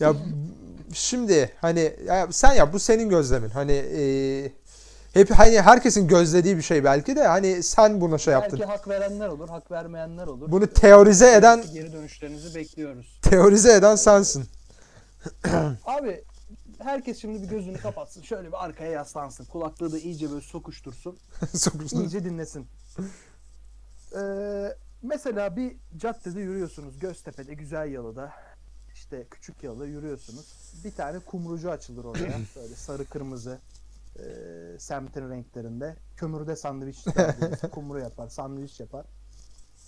[0.00, 0.12] ya
[0.92, 3.48] şimdi hani ya sen ya bu senin gözlemin.
[3.50, 4.02] Hani e,
[5.14, 8.58] hep hani herkesin gözlediği bir şey belki de hani sen buna şey yaptın.
[8.58, 10.52] belki hak verenler olur, hak vermeyenler olur.
[10.52, 13.18] Bunu teorize eden Geri dönüşlerinizi bekliyoruz.
[13.22, 14.44] teorize eden sensin.
[15.84, 16.24] Abi
[16.82, 18.22] herkes şimdi bir gözünü kapatsın.
[18.22, 19.44] Şöyle bir arkaya yaslansın.
[19.44, 21.18] Kulaklığı da iyice böyle sokuştursun.
[21.54, 22.00] Sokuştun.
[22.00, 22.66] iyice dinlesin.
[24.16, 26.98] Ee, mesela bir caddede yürüyorsunuz.
[26.98, 28.32] Göztepe'de, Güzel Yalı'da.
[28.94, 30.46] işte Küçük Yalı'da yürüyorsunuz.
[30.84, 32.22] Bir tane kumrucu açılır oraya.
[32.56, 33.58] Böyle sarı kırmızı
[34.18, 35.96] e, semtin renklerinde.
[36.16, 37.34] Kömürde sandviç yapar.
[37.72, 39.06] Kumru yapar, sandviç yapar.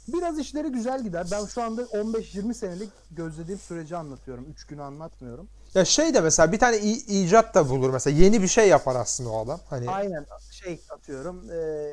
[0.09, 1.27] Biraz işleri güzel gider.
[1.33, 4.47] Ben şu anda 15-20 senelik gözlediğim süreci anlatıyorum.
[4.51, 5.49] 3 günü anlatmıyorum.
[5.75, 9.31] Ya şey de mesela bir tane icat da bulur mesela yeni bir şey yapar aslında
[9.31, 9.61] o adam.
[9.71, 11.51] Hani Aynen şey atıyorum.
[11.51, 11.91] E,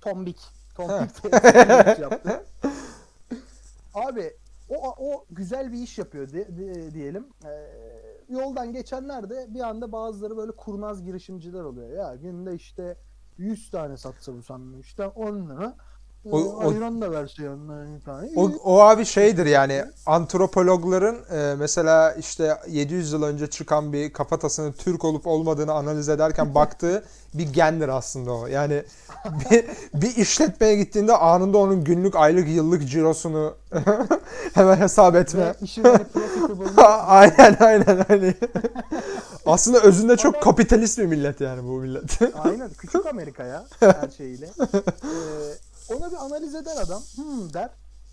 [0.00, 0.38] tombik.
[0.74, 1.10] Tombik
[2.00, 2.44] yaptı.
[3.94, 4.36] Abi
[4.68, 7.26] o, o güzel bir iş yapıyor di- di- diyelim.
[7.44, 7.48] Ee,
[8.28, 11.88] yoldan geçenler de bir anda bazıları böyle kurnaz girişimciler oluyor.
[11.88, 12.96] Ya günde işte
[13.38, 15.76] 100 tane satsa bu sandviçten 10 lira.
[16.32, 18.30] O- o- ayran da bir tane.
[18.36, 24.72] O, o abi şeydir yani antropologların e, mesela işte 700 yıl önce çıkan bir kafatasının
[24.72, 28.46] Türk olup olmadığını analiz ederken baktığı bir gendir aslında o.
[28.46, 28.82] Yani
[29.50, 33.54] bir, bir işletmeye gittiğinde anında onun günlük, aylık, yıllık cirosunu
[34.54, 35.54] hemen hesap etme.
[35.82, 38.34] Hani aynen aynen hani.
[39.46, 42.18] Aslında özünde çok kapitalist bir millet yani bu millet.
[42.38, 44.46] Aynen küçük Amerika ya her şeyiyle.
[44.74, 47.02] Ee, ona bir analiz eder adam.
[47.16, 47.70] Hmm der.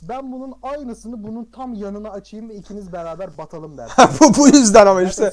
[0.10, 3.92] Ben bunun aynısını bunun tam yanına açayım ve ikiniz beraber batalım der.
[4.20, 5.32] bu, bu yüzden ama işte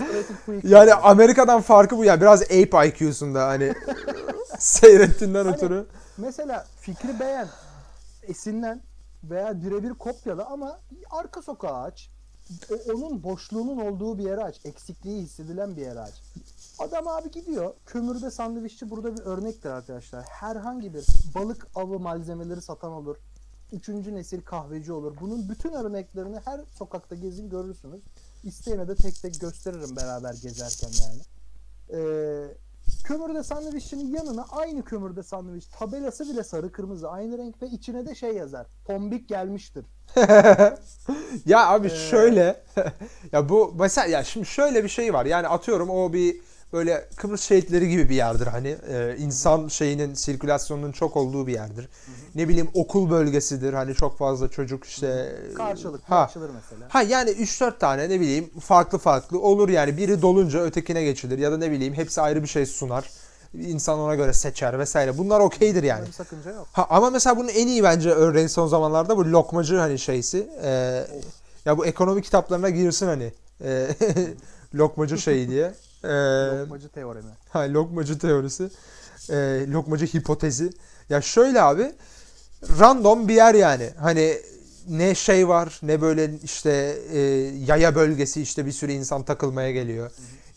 [0.62, 2.20] Yani Amerika'dan farkı bu ya.
[2.20, 3.74] Biraz ape IQ'sunda hani
[4.58, 5.86] seyrettiğinden Hani- ötürü.
[6.16, 7.48] Mesela fikri beğen,
[8.22, 8.82] esinlen
[9.24, 10.78] veya birebir kopyala ama
[11.10, 12.10] arka sokağı aç.
[12.70, 14.60] O, onun boşluğunun olduğu bir yere aç.
[14.64, 16.14] Eksikliği hissedilen bir yere aç.
[16.80, 17.74] Adam abi gidiyor.
[17.86, 20.24] Kömürde sandviççi burada bir örnektir arkadaşlar.
[20.24, 23.16] Herhangi bir balık avı malzemeleri satan olur.
[23.72, 25.16] Üçüncü nesil kahveci olur.
[25.20, 28.00] Bunun bütün örneklerini her sokakta gezin görürsünüz.
[28.44, 31.20] İsteyene de tek tek gösteririm beraber gezerken yani.
[31.92, 32.54] Ee,
[33.04, 38.14] kömürde sandviççinin yanına aynı kömürde sandviç tabelası bile sarı kırmızı aynı renk ve içine de
[38.14, 38.66] şey yazar.
[38.86, 39.84] Tombik gelmiştir.
[41.46, 42.62] Ya abi Ee, şöyle
[43.32, 45.26] ya bu mesela ya şimdi şöyle bir şey var.
[45.26, 46.40] Yani atıyorum o bir
[46.72, 51.88] böyle Kıbrıs şehitleri gibi bir yerdir hani e, insan şeyinin sirkülasyonunun çok olduğu bir yerdir.
[52.34, 53.72] Ne bileyim okul bölgesidir.
[53.72, 56.86] Hani çok fazla çocuk işte Karşılıklı ha açılır mesela.
[56.88, 61.52] Ha yani 3-4 tane ne bileyim farklı farklı olur yani biri dolunca ötekine geçilir ya
[61.52, 63.10] da ne bileyim hepsi ayrı bir şey sunar.
[63.54, 65.18] İnsan ona göre seçer vesaire.
[65.18, 66.06] Bunlar okeydir yani.
[66.06, 66.68] Bir sakınca yok.
[66.72, 70.50] Ha, ama mesela bunun en iyi bence örneği son zamanlarda bu lokmacı hani şeysi.
[70.62, 71.06] Ee,
[71.64, 73.32] ya bu ekonomi kitaplarına girsin hani.
[73.64, 73.88] Ee,
[74.74, 75.72] lokmacı şeyi diye.
[76.04, 77.30] Ee, Lokmacı teoremi.
[77.50, 78.70] ha, lokmacı teorisi.
[79.30, 80.70] Ee, lokmacı hipotezi.
[81.08, 81.92] Ya şöyle abi
[82.78, 83.90] random bir yer yani.
[84.00, 84.38] Hani
[84.88, 87.18] ne şey var ne böyle işte e,
[87.66, 90.10] yaya bölgesi işte bir sürü insan takılmaya geliyor.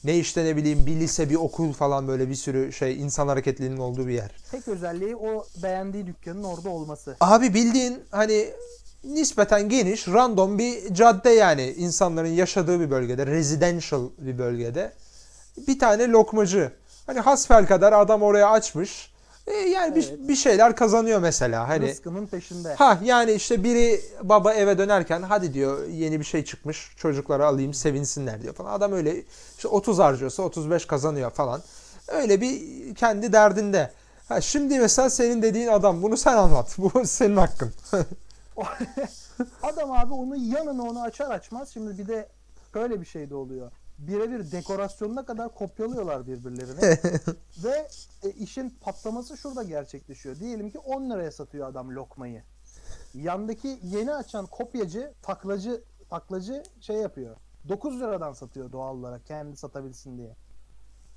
[0.04, 3.78] Ne işte ne bileyim bir lise bir okul falan böyle bir sürü şey insan hareketliliğinin
[3.78, 4.32] olduğu bir yer.
[4.52, 7.16] Tek özelliği o beğendiği dükkanın orada olması.
[7.20, 8.50] Abi bildiğin hani
[9.04, 14.94] nispeten geniş, random bir cadde yani insanların yaşadığı bir bölgede, residential bir bölgede.
[15.58, 16.72] Bir tane lokmacı.
[17.06, 19.14] Hani hasbel kadar adam oraya açmış.
[19.48, 20.20] E, yani bir, Evet.
[20.28, 21.68] bir şeyler kazanıyor mesela.
[21.70, 22.74] Hani Rızkının peşinde.
[22.76, 27.74] ha yani işte biri baba eve dönerken hadi diyor yeni bir şey çıkmış çocukları alayım
[27.74, 28.72] sevinsinler diyor falan.
[28.74, 29.24] Adam öyle
[29.58, 31.62] işte 30 harcıyorsa 35 kazanıyor falan.
[32.08, 32.62] Öyle bir
[32.96, 33.92] kendi derdinde.
[34.30, 36.76] Ha şimdi mesela senin dediğin adam bunu sen anlat.
[36.78, 37.74] Bu senin hakkın.
[39.64, 41.70] Adam abi onu yanına onu açar açmaz.
[41.74, 42.28] Şimdi bir de
[42.74, 43.72] şöyle bir şey de oluyor.
[44.08, 46.82] Birebir dekorasyonuna kadar kopyalıyorlar birbirlerini.
[47.64, 47.88] Ve
[48.24, 50.40] e, işin patlaması şurada gerçekleşiyor.
[50.40, 52.44] Diyelim ki 10 liraya satıyor adam lokmayı.
[53.14, 57.36] Yandaki yeni açan kopyacı, taklacı, taklacı şey yapıyor.
[57.70, 60.36] 9 liradan satıyor doğal olarak kendi satabilsin diye.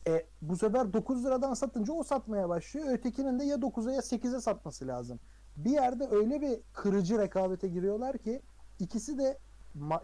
[0.07, 2.87] E, bu sefer 9 liradan satınca o satmaya başlıyor.
[2.91, 5.21] Ötekinin de ya 9'a ya 8'e satması lazım.
[5.57, 8.43] Bir yerde öyle bir kırıcı rekabete giriyorlar ki
[8.79, 9.39] ikisi de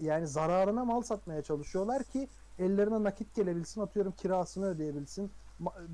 [0.01, 2.29] yani zararına mal satmaya çalışıyorlar ki
[2.59, 5.31] ellerine nakit gelebilsin atıyorum kirasını ödeyebilsin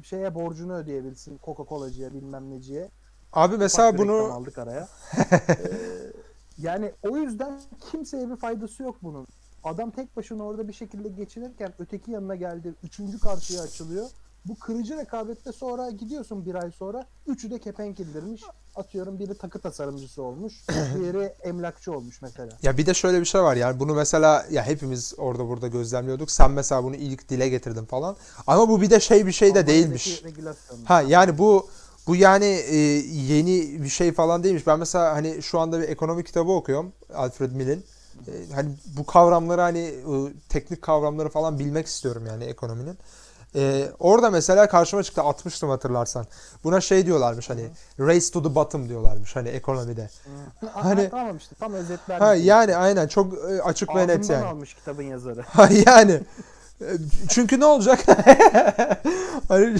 [0.02, 2.90] şeye borcunu ödeyebilsin Coca-Cola'cıya bilmem neciye.
[3.32, 4.88] Abi mesela Ufak bunu aldık araya.
[5.48, 9.26] Ee, yani o yüzden kimseye bir faydası yok bunun.
[9.64, 12.74] Adam tek başına orada bir şekilde geçinirken öteki yanına geldi.
[12.82, 14.10] Üçüncü karşıya açılıyor.
[14.44, 17.06] Bu kırıcı rekabette sonra gidiyorsun bir ay sonra.
[17.26, 18.42] Üçü de kepenk indirmiş.
[18.78, 20.52] Atıyorum biri takı tasarımcısı olmuş.
[20.98, 22.48] diğeri emlakçı olmuş mesela.
[22.62, 26.30] ya bir de şöyle bir şey var yani bunu mesela ya hepimiz orada burada gözlemliyorduk.
[26.30, 28.16] Sen mesela bunu ilk dile getirdin falan.
[28.46, 30.22] Ama bu bir de şey bir şey de değilmiş.
[30.84, 31.68] Ha yani bu
[32.06, 32.76] bu yani e,
[33.34, 34.66] yeni bir şey falan değilmiş.
[34.66, 37.84] Ben mesela hani şu anda bir ekonomi kitabı okuyorum Alfred Mill'in.
[38.28, 42.98] E, hani bu kavramları hani e, teknik kavramları falan bilmek istiyorum yani ekonominin.
[43.54, 46.26] E, orada mesela karşıma çıktı atmıştım hatırlarsan.
[46.64, 47.68] Buna şey diyorlarmış hani
[48.00, 50.10] race to the bottom diyorlarmış hani ekonomide.
[50.72, 52.18] Hani- Ha, tamam işte tam özetler.
[52.18, 54.44] Ha yani aynen çok e, açık ve net yani.
[54.46, 55.42] almış kitabın yazarı.
[55.42, 56.20] Ha yani
[56.80, 56.86] E,
[57.28, 58.04] çünkü ne olacak?
[59.48, 59.76] Hani-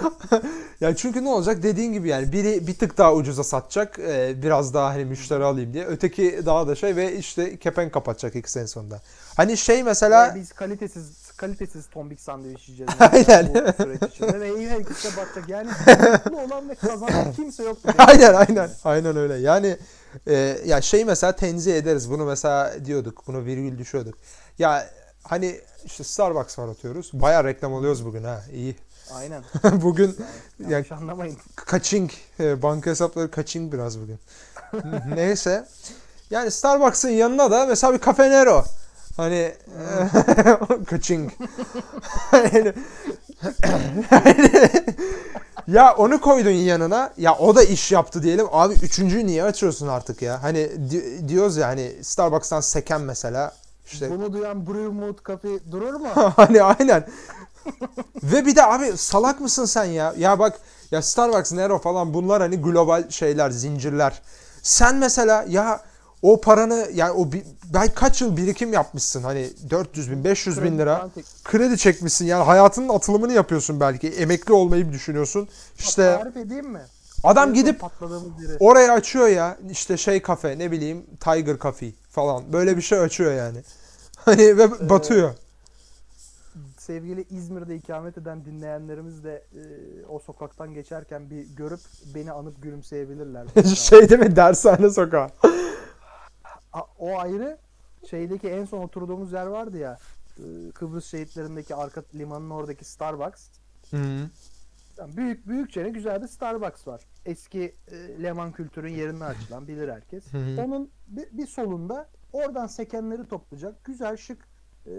[0.80, 4.74] ya çünkü ne olacak dediğin gibi yani biri bir tık daha ucuza satacak e, biraz
[4.74, 8.66] daha hani müşteri alayım diye öteki daha da şey ve işte kepenk kapatacak iki sene
[8.66, 9.00] sonunda.
[9.36, 12.92] Hani şey mesela Ve biz kalitesiz kalitesiz tombik sandviç yiyeceğiz.
[13.00, 13.54] Aynen.
[13.54, 15.48] Bu süreç içinde ve yine ikisi de batacak.
[15.48, 15.70] Yani
[16.12, 17.78] mutlu olan ve kazanan kimse yok.
[17.98, 19.76] aynen aynen aynen öyle yani
[20.26, 20.34] e,
[20.66, 24.14] ya şey mesela tenzih ederiz bunu mesela diyorduk bunu virgül düşüyorduk
[24.58, 24.90] ya
[25.22, 28.76] hani işte Starbucks var atıyoruz baya reklam alıyoruz bugün ha iyi
[29.14, 29.42] Aynen.
[29.82, 30.16] bugün
[30.58, 31.36] yani Yanlış anlamayın.
[31.56, 32.10] kaçing
[32.40, 34.18] e, banka hesapları kaçing biraz bugün.
[35.14, 35.66] Neyse.
[36.30, 38.64] Yani Starbucks'ın yanına da mesela bir Cafe Nero.
[39.20, 39.54] Hani
[40.86, 41.30] kaçing.
[45.68, 47.12] Ya onu koydun yanına.
[47.16, 48.46] Ya o da iş yaptı diyelim.
[48.52, 50.42] Abi üçüncüyü niye açıyorsun artık ya?
[50.42, 53.52] Hani di- diyoruz ya hani Starbucks'tan seken mesela.
[53.86, 56.08] İşte Bunu duyan Brewmood Cafe durur mu?
[56.36, 57.06] hani aynen.
[58.22, 60.14] Ve bir de abi salak mısın sen ya?
[60.18, 60.58] Ya bak
[60.90, 64.22] ya Starbucks, Nero falan bunlar hani global şeyler, zincirler.
[64.62, 65.80] Sen mesela ya
[66.22, 67.44] o paranı yani o bi-
[67.74, 71.08] belki kaç yıl birikim yapmışsın hani 400 bin 500 bin lira
[71.44, 75.48] Kredi- çekmişsin yani hayatının atılımını yapıyorsun belki emekli olmayı düşünüyorsun
[75.78, 76.82] işte Tarif edeyim mi?
[77.24, 77.82] adam gidip
[78.60, 83.32] oraya açıyor ya işte şey kafe ne bileyim Tiger Coffee falan böyle bir şey açıyor
[83.34, 83.58] yani
[84.16, 85.34] hani ve batıyor
[86.78, 89.60] sevgili İzmir'de ikamet eden dinleyenlerimiz de e,
[90.08, 91.80] o sokaktan geçerken bir görüp
[92.14, 93.46] beni anıp gülümseyebilirler.
[93.76, 94.36] şey değil mi?
[94.36, 95.28] Dershane sokağı.
[96.98, 97.58] O ayrı.
[98.10, 99.98] Şeydeki en son oturduğumuz yer vardı ya.
[100.38, 103.48] e, Kıbrıs şehitlerindeki arka limanın oradaki Starbucks.
[103.90, 104.28] Hı.
[104.98, 107.00] Yani büyük büyükçe ne güzel bir Starbucks var.
[107.26, 110.32] Eski e, Leman kültürün yerine açılan bilir herkes.
[110.32, 110.62] Hı hı.
[110.62, 114.49] Onun bir, bir solunda oradan sekenleri toplayacak güzel şık
[114.86, 114.92] e,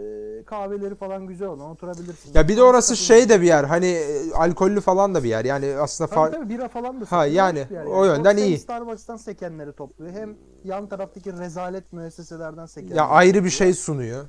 [0.45, 2.33] kahveleri falan güzel olan oturabilirsin.
[2.33, 3.63] Ya bir de orası şey de bir yer.
[3.63, 5.45] Hani e, alkollü falan da bir yer.
[5.45, 8.37] Yani aslında Tabii far- tabii bira falan da Ha, yani Hoş bir yer o yönden
[8.37, 8.59] Hem iyi.
[8.59, 14.25] Starbucks'tan sekenleri topluyor hem yan taraftaki rezalet müesseselerden sekenleri ya ayrı bir şey sunuyor.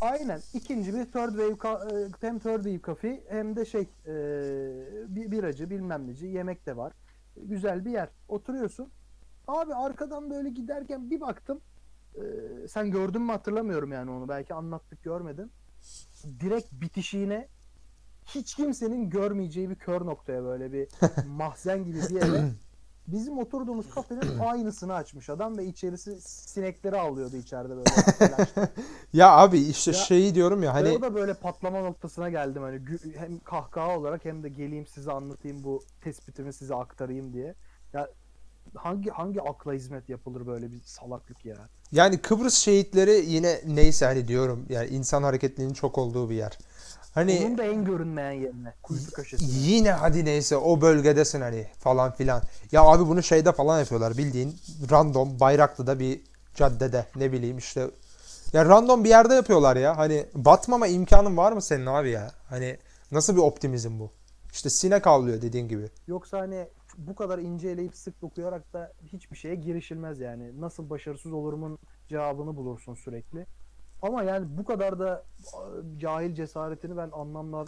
[0.00, 0.40] Aynen.
[0.54, 4.14] İkinci bir third wave ka- e, hem third wave kafe hem de şey e,
[5.08, 6.92] bir biracı bilmem neci yemek de var.
[7.36, 8.08] Güzel bir yer.
[8.28, 8.88] Oturuyorsun.
[9.48, 11.60] Abi arkadan böyle giderken bir baktım.
[12.16, 12.22] E,
[12.68, 14.28] sen gördün mü hatırlamıyorum yani onu.
[14.28, 15.52] Belki anlattık görmedin.
[16.40, 17.48] Direkt bitişiğine
[18.26, 20.88] hiç kimsenin görmeyeceği bir kör noktaya böyle bir
[21.26, 22.50] mahzen gibi bir yere
[23.06, 27.90] bizim oturduğumuz kafenin aynısını açmış adam ve içerisi sinekleri avlıyordu içeride böyle.
[29.12, 30.88] Ya abi işte Ya- şeyi diyorum ya Hani...
[30.88, 32.80] Orada böyle patlama noktasına geldim hani
[33.16, 37.54] hem kahkaha olarak hem de geleyim size anlatayım bu tespitimi size aktarayım diye.
[37.92, 38.08] Ya
[38.74, 41.56] hangi hangi akla hizmet yapılır böyle bir salaklık ya.
[41.92, 46.58] yani Kıbrıs şehitleri yine neyse hani diyorum yani insan hareketliliğinin çok olduğu bir yer.
[47.14, 49.48] Hani Onun da en görünmeyen yerine, kuytu köşesine.
[49.52, 52.42] yine hadi neyse o bölgedesin hani falan filan.
[52.72, 54.56] Ya abi bunu şeyde falan yapıyorlar bildiğin
[54.90, 56.20] random Bayraklı'da bir
[56.54, 57.90] caddede ne bileyim işte
[58.52, 59.96] ya random bir yerde yapıyorlar ya.
[59.98, 62.30] Hani batmama imkanın var mı senin abi ya?
[62.48, 62.78] Hani
[63.12, 64.10] nasıl bir optimizm bu?
[64.52, 65.90] İşte sinek avlıyor dediğin gibi.
[66.06, 66.66] Yoksa hani
[67.06, 70.60] bu kadar ince eleyip sık dokuyarak da hiçbir şeye girişilmez yani.
[70.60, 71.78] Nasıl başarısız olurumun
[72.08, 73.46] cevabını bulursun sürekli.
[74.02, 75.24] Ama yani bu kadar da
[75.96, 77.10] cahil cesaretini ben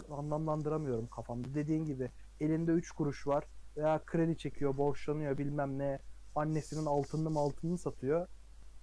[0.09, 1.53] anlamlandıramıyorum kafamda.
[1.53, 3.43] Dediğin gibi elinde 3 kuruş var
[3.77, 5.99] veya kredi çekiyor, borçlanıyor bilmem ne.
[6.35, 8.27] Annesinin altınını mı altınını satıyor.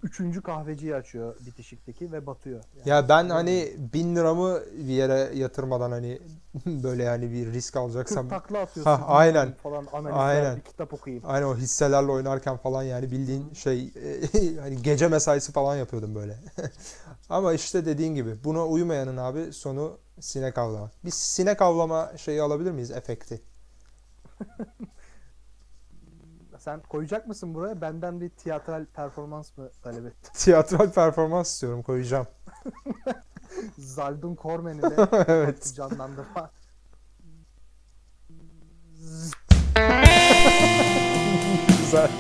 [0.03, 2.65] Üçüncü kahveciyi açıyor bitişikteki ve batıyor.
[2.77, 6.19] Yani Ya ben hani bin liramı bir yere yatırmadan hani
[6.67, 8.91] böyle yani bir risk alacaksam 40 takla atıyorsun.
[8.91, 9.55] Ha, aynen.
[9.63, 10.57] Falan analizler, Aynen.
[10.57, 11.25] bir kitap okuyayım.
[11.27, 13.93] Aynen o hisselerle oynarken falan yani bildiğin şey
[14.61, 16.39] hani gece mesaisi falan yapıyordum böyle.
[17.29, 20.91] Ama işte dediğin gibi buna uymayanın abi sonu sinek avlama.
[21.05, 23.43] Biz sinek avlama şeyi alabilir miyiz efekti?
[26.65, 27.81] Sen koyacak mısın buraya?
[27.81, 30.33] Benden bir tiyatral performans mı talep ettin?
[30.35, 32.27] Tiyatral performans istiyorum koyacağım.
[33.79, 35.73] Zaldun Kormen'i de evet.
[35.77, 36.51] canlandırma.
[41.79, 42.11] Güzel.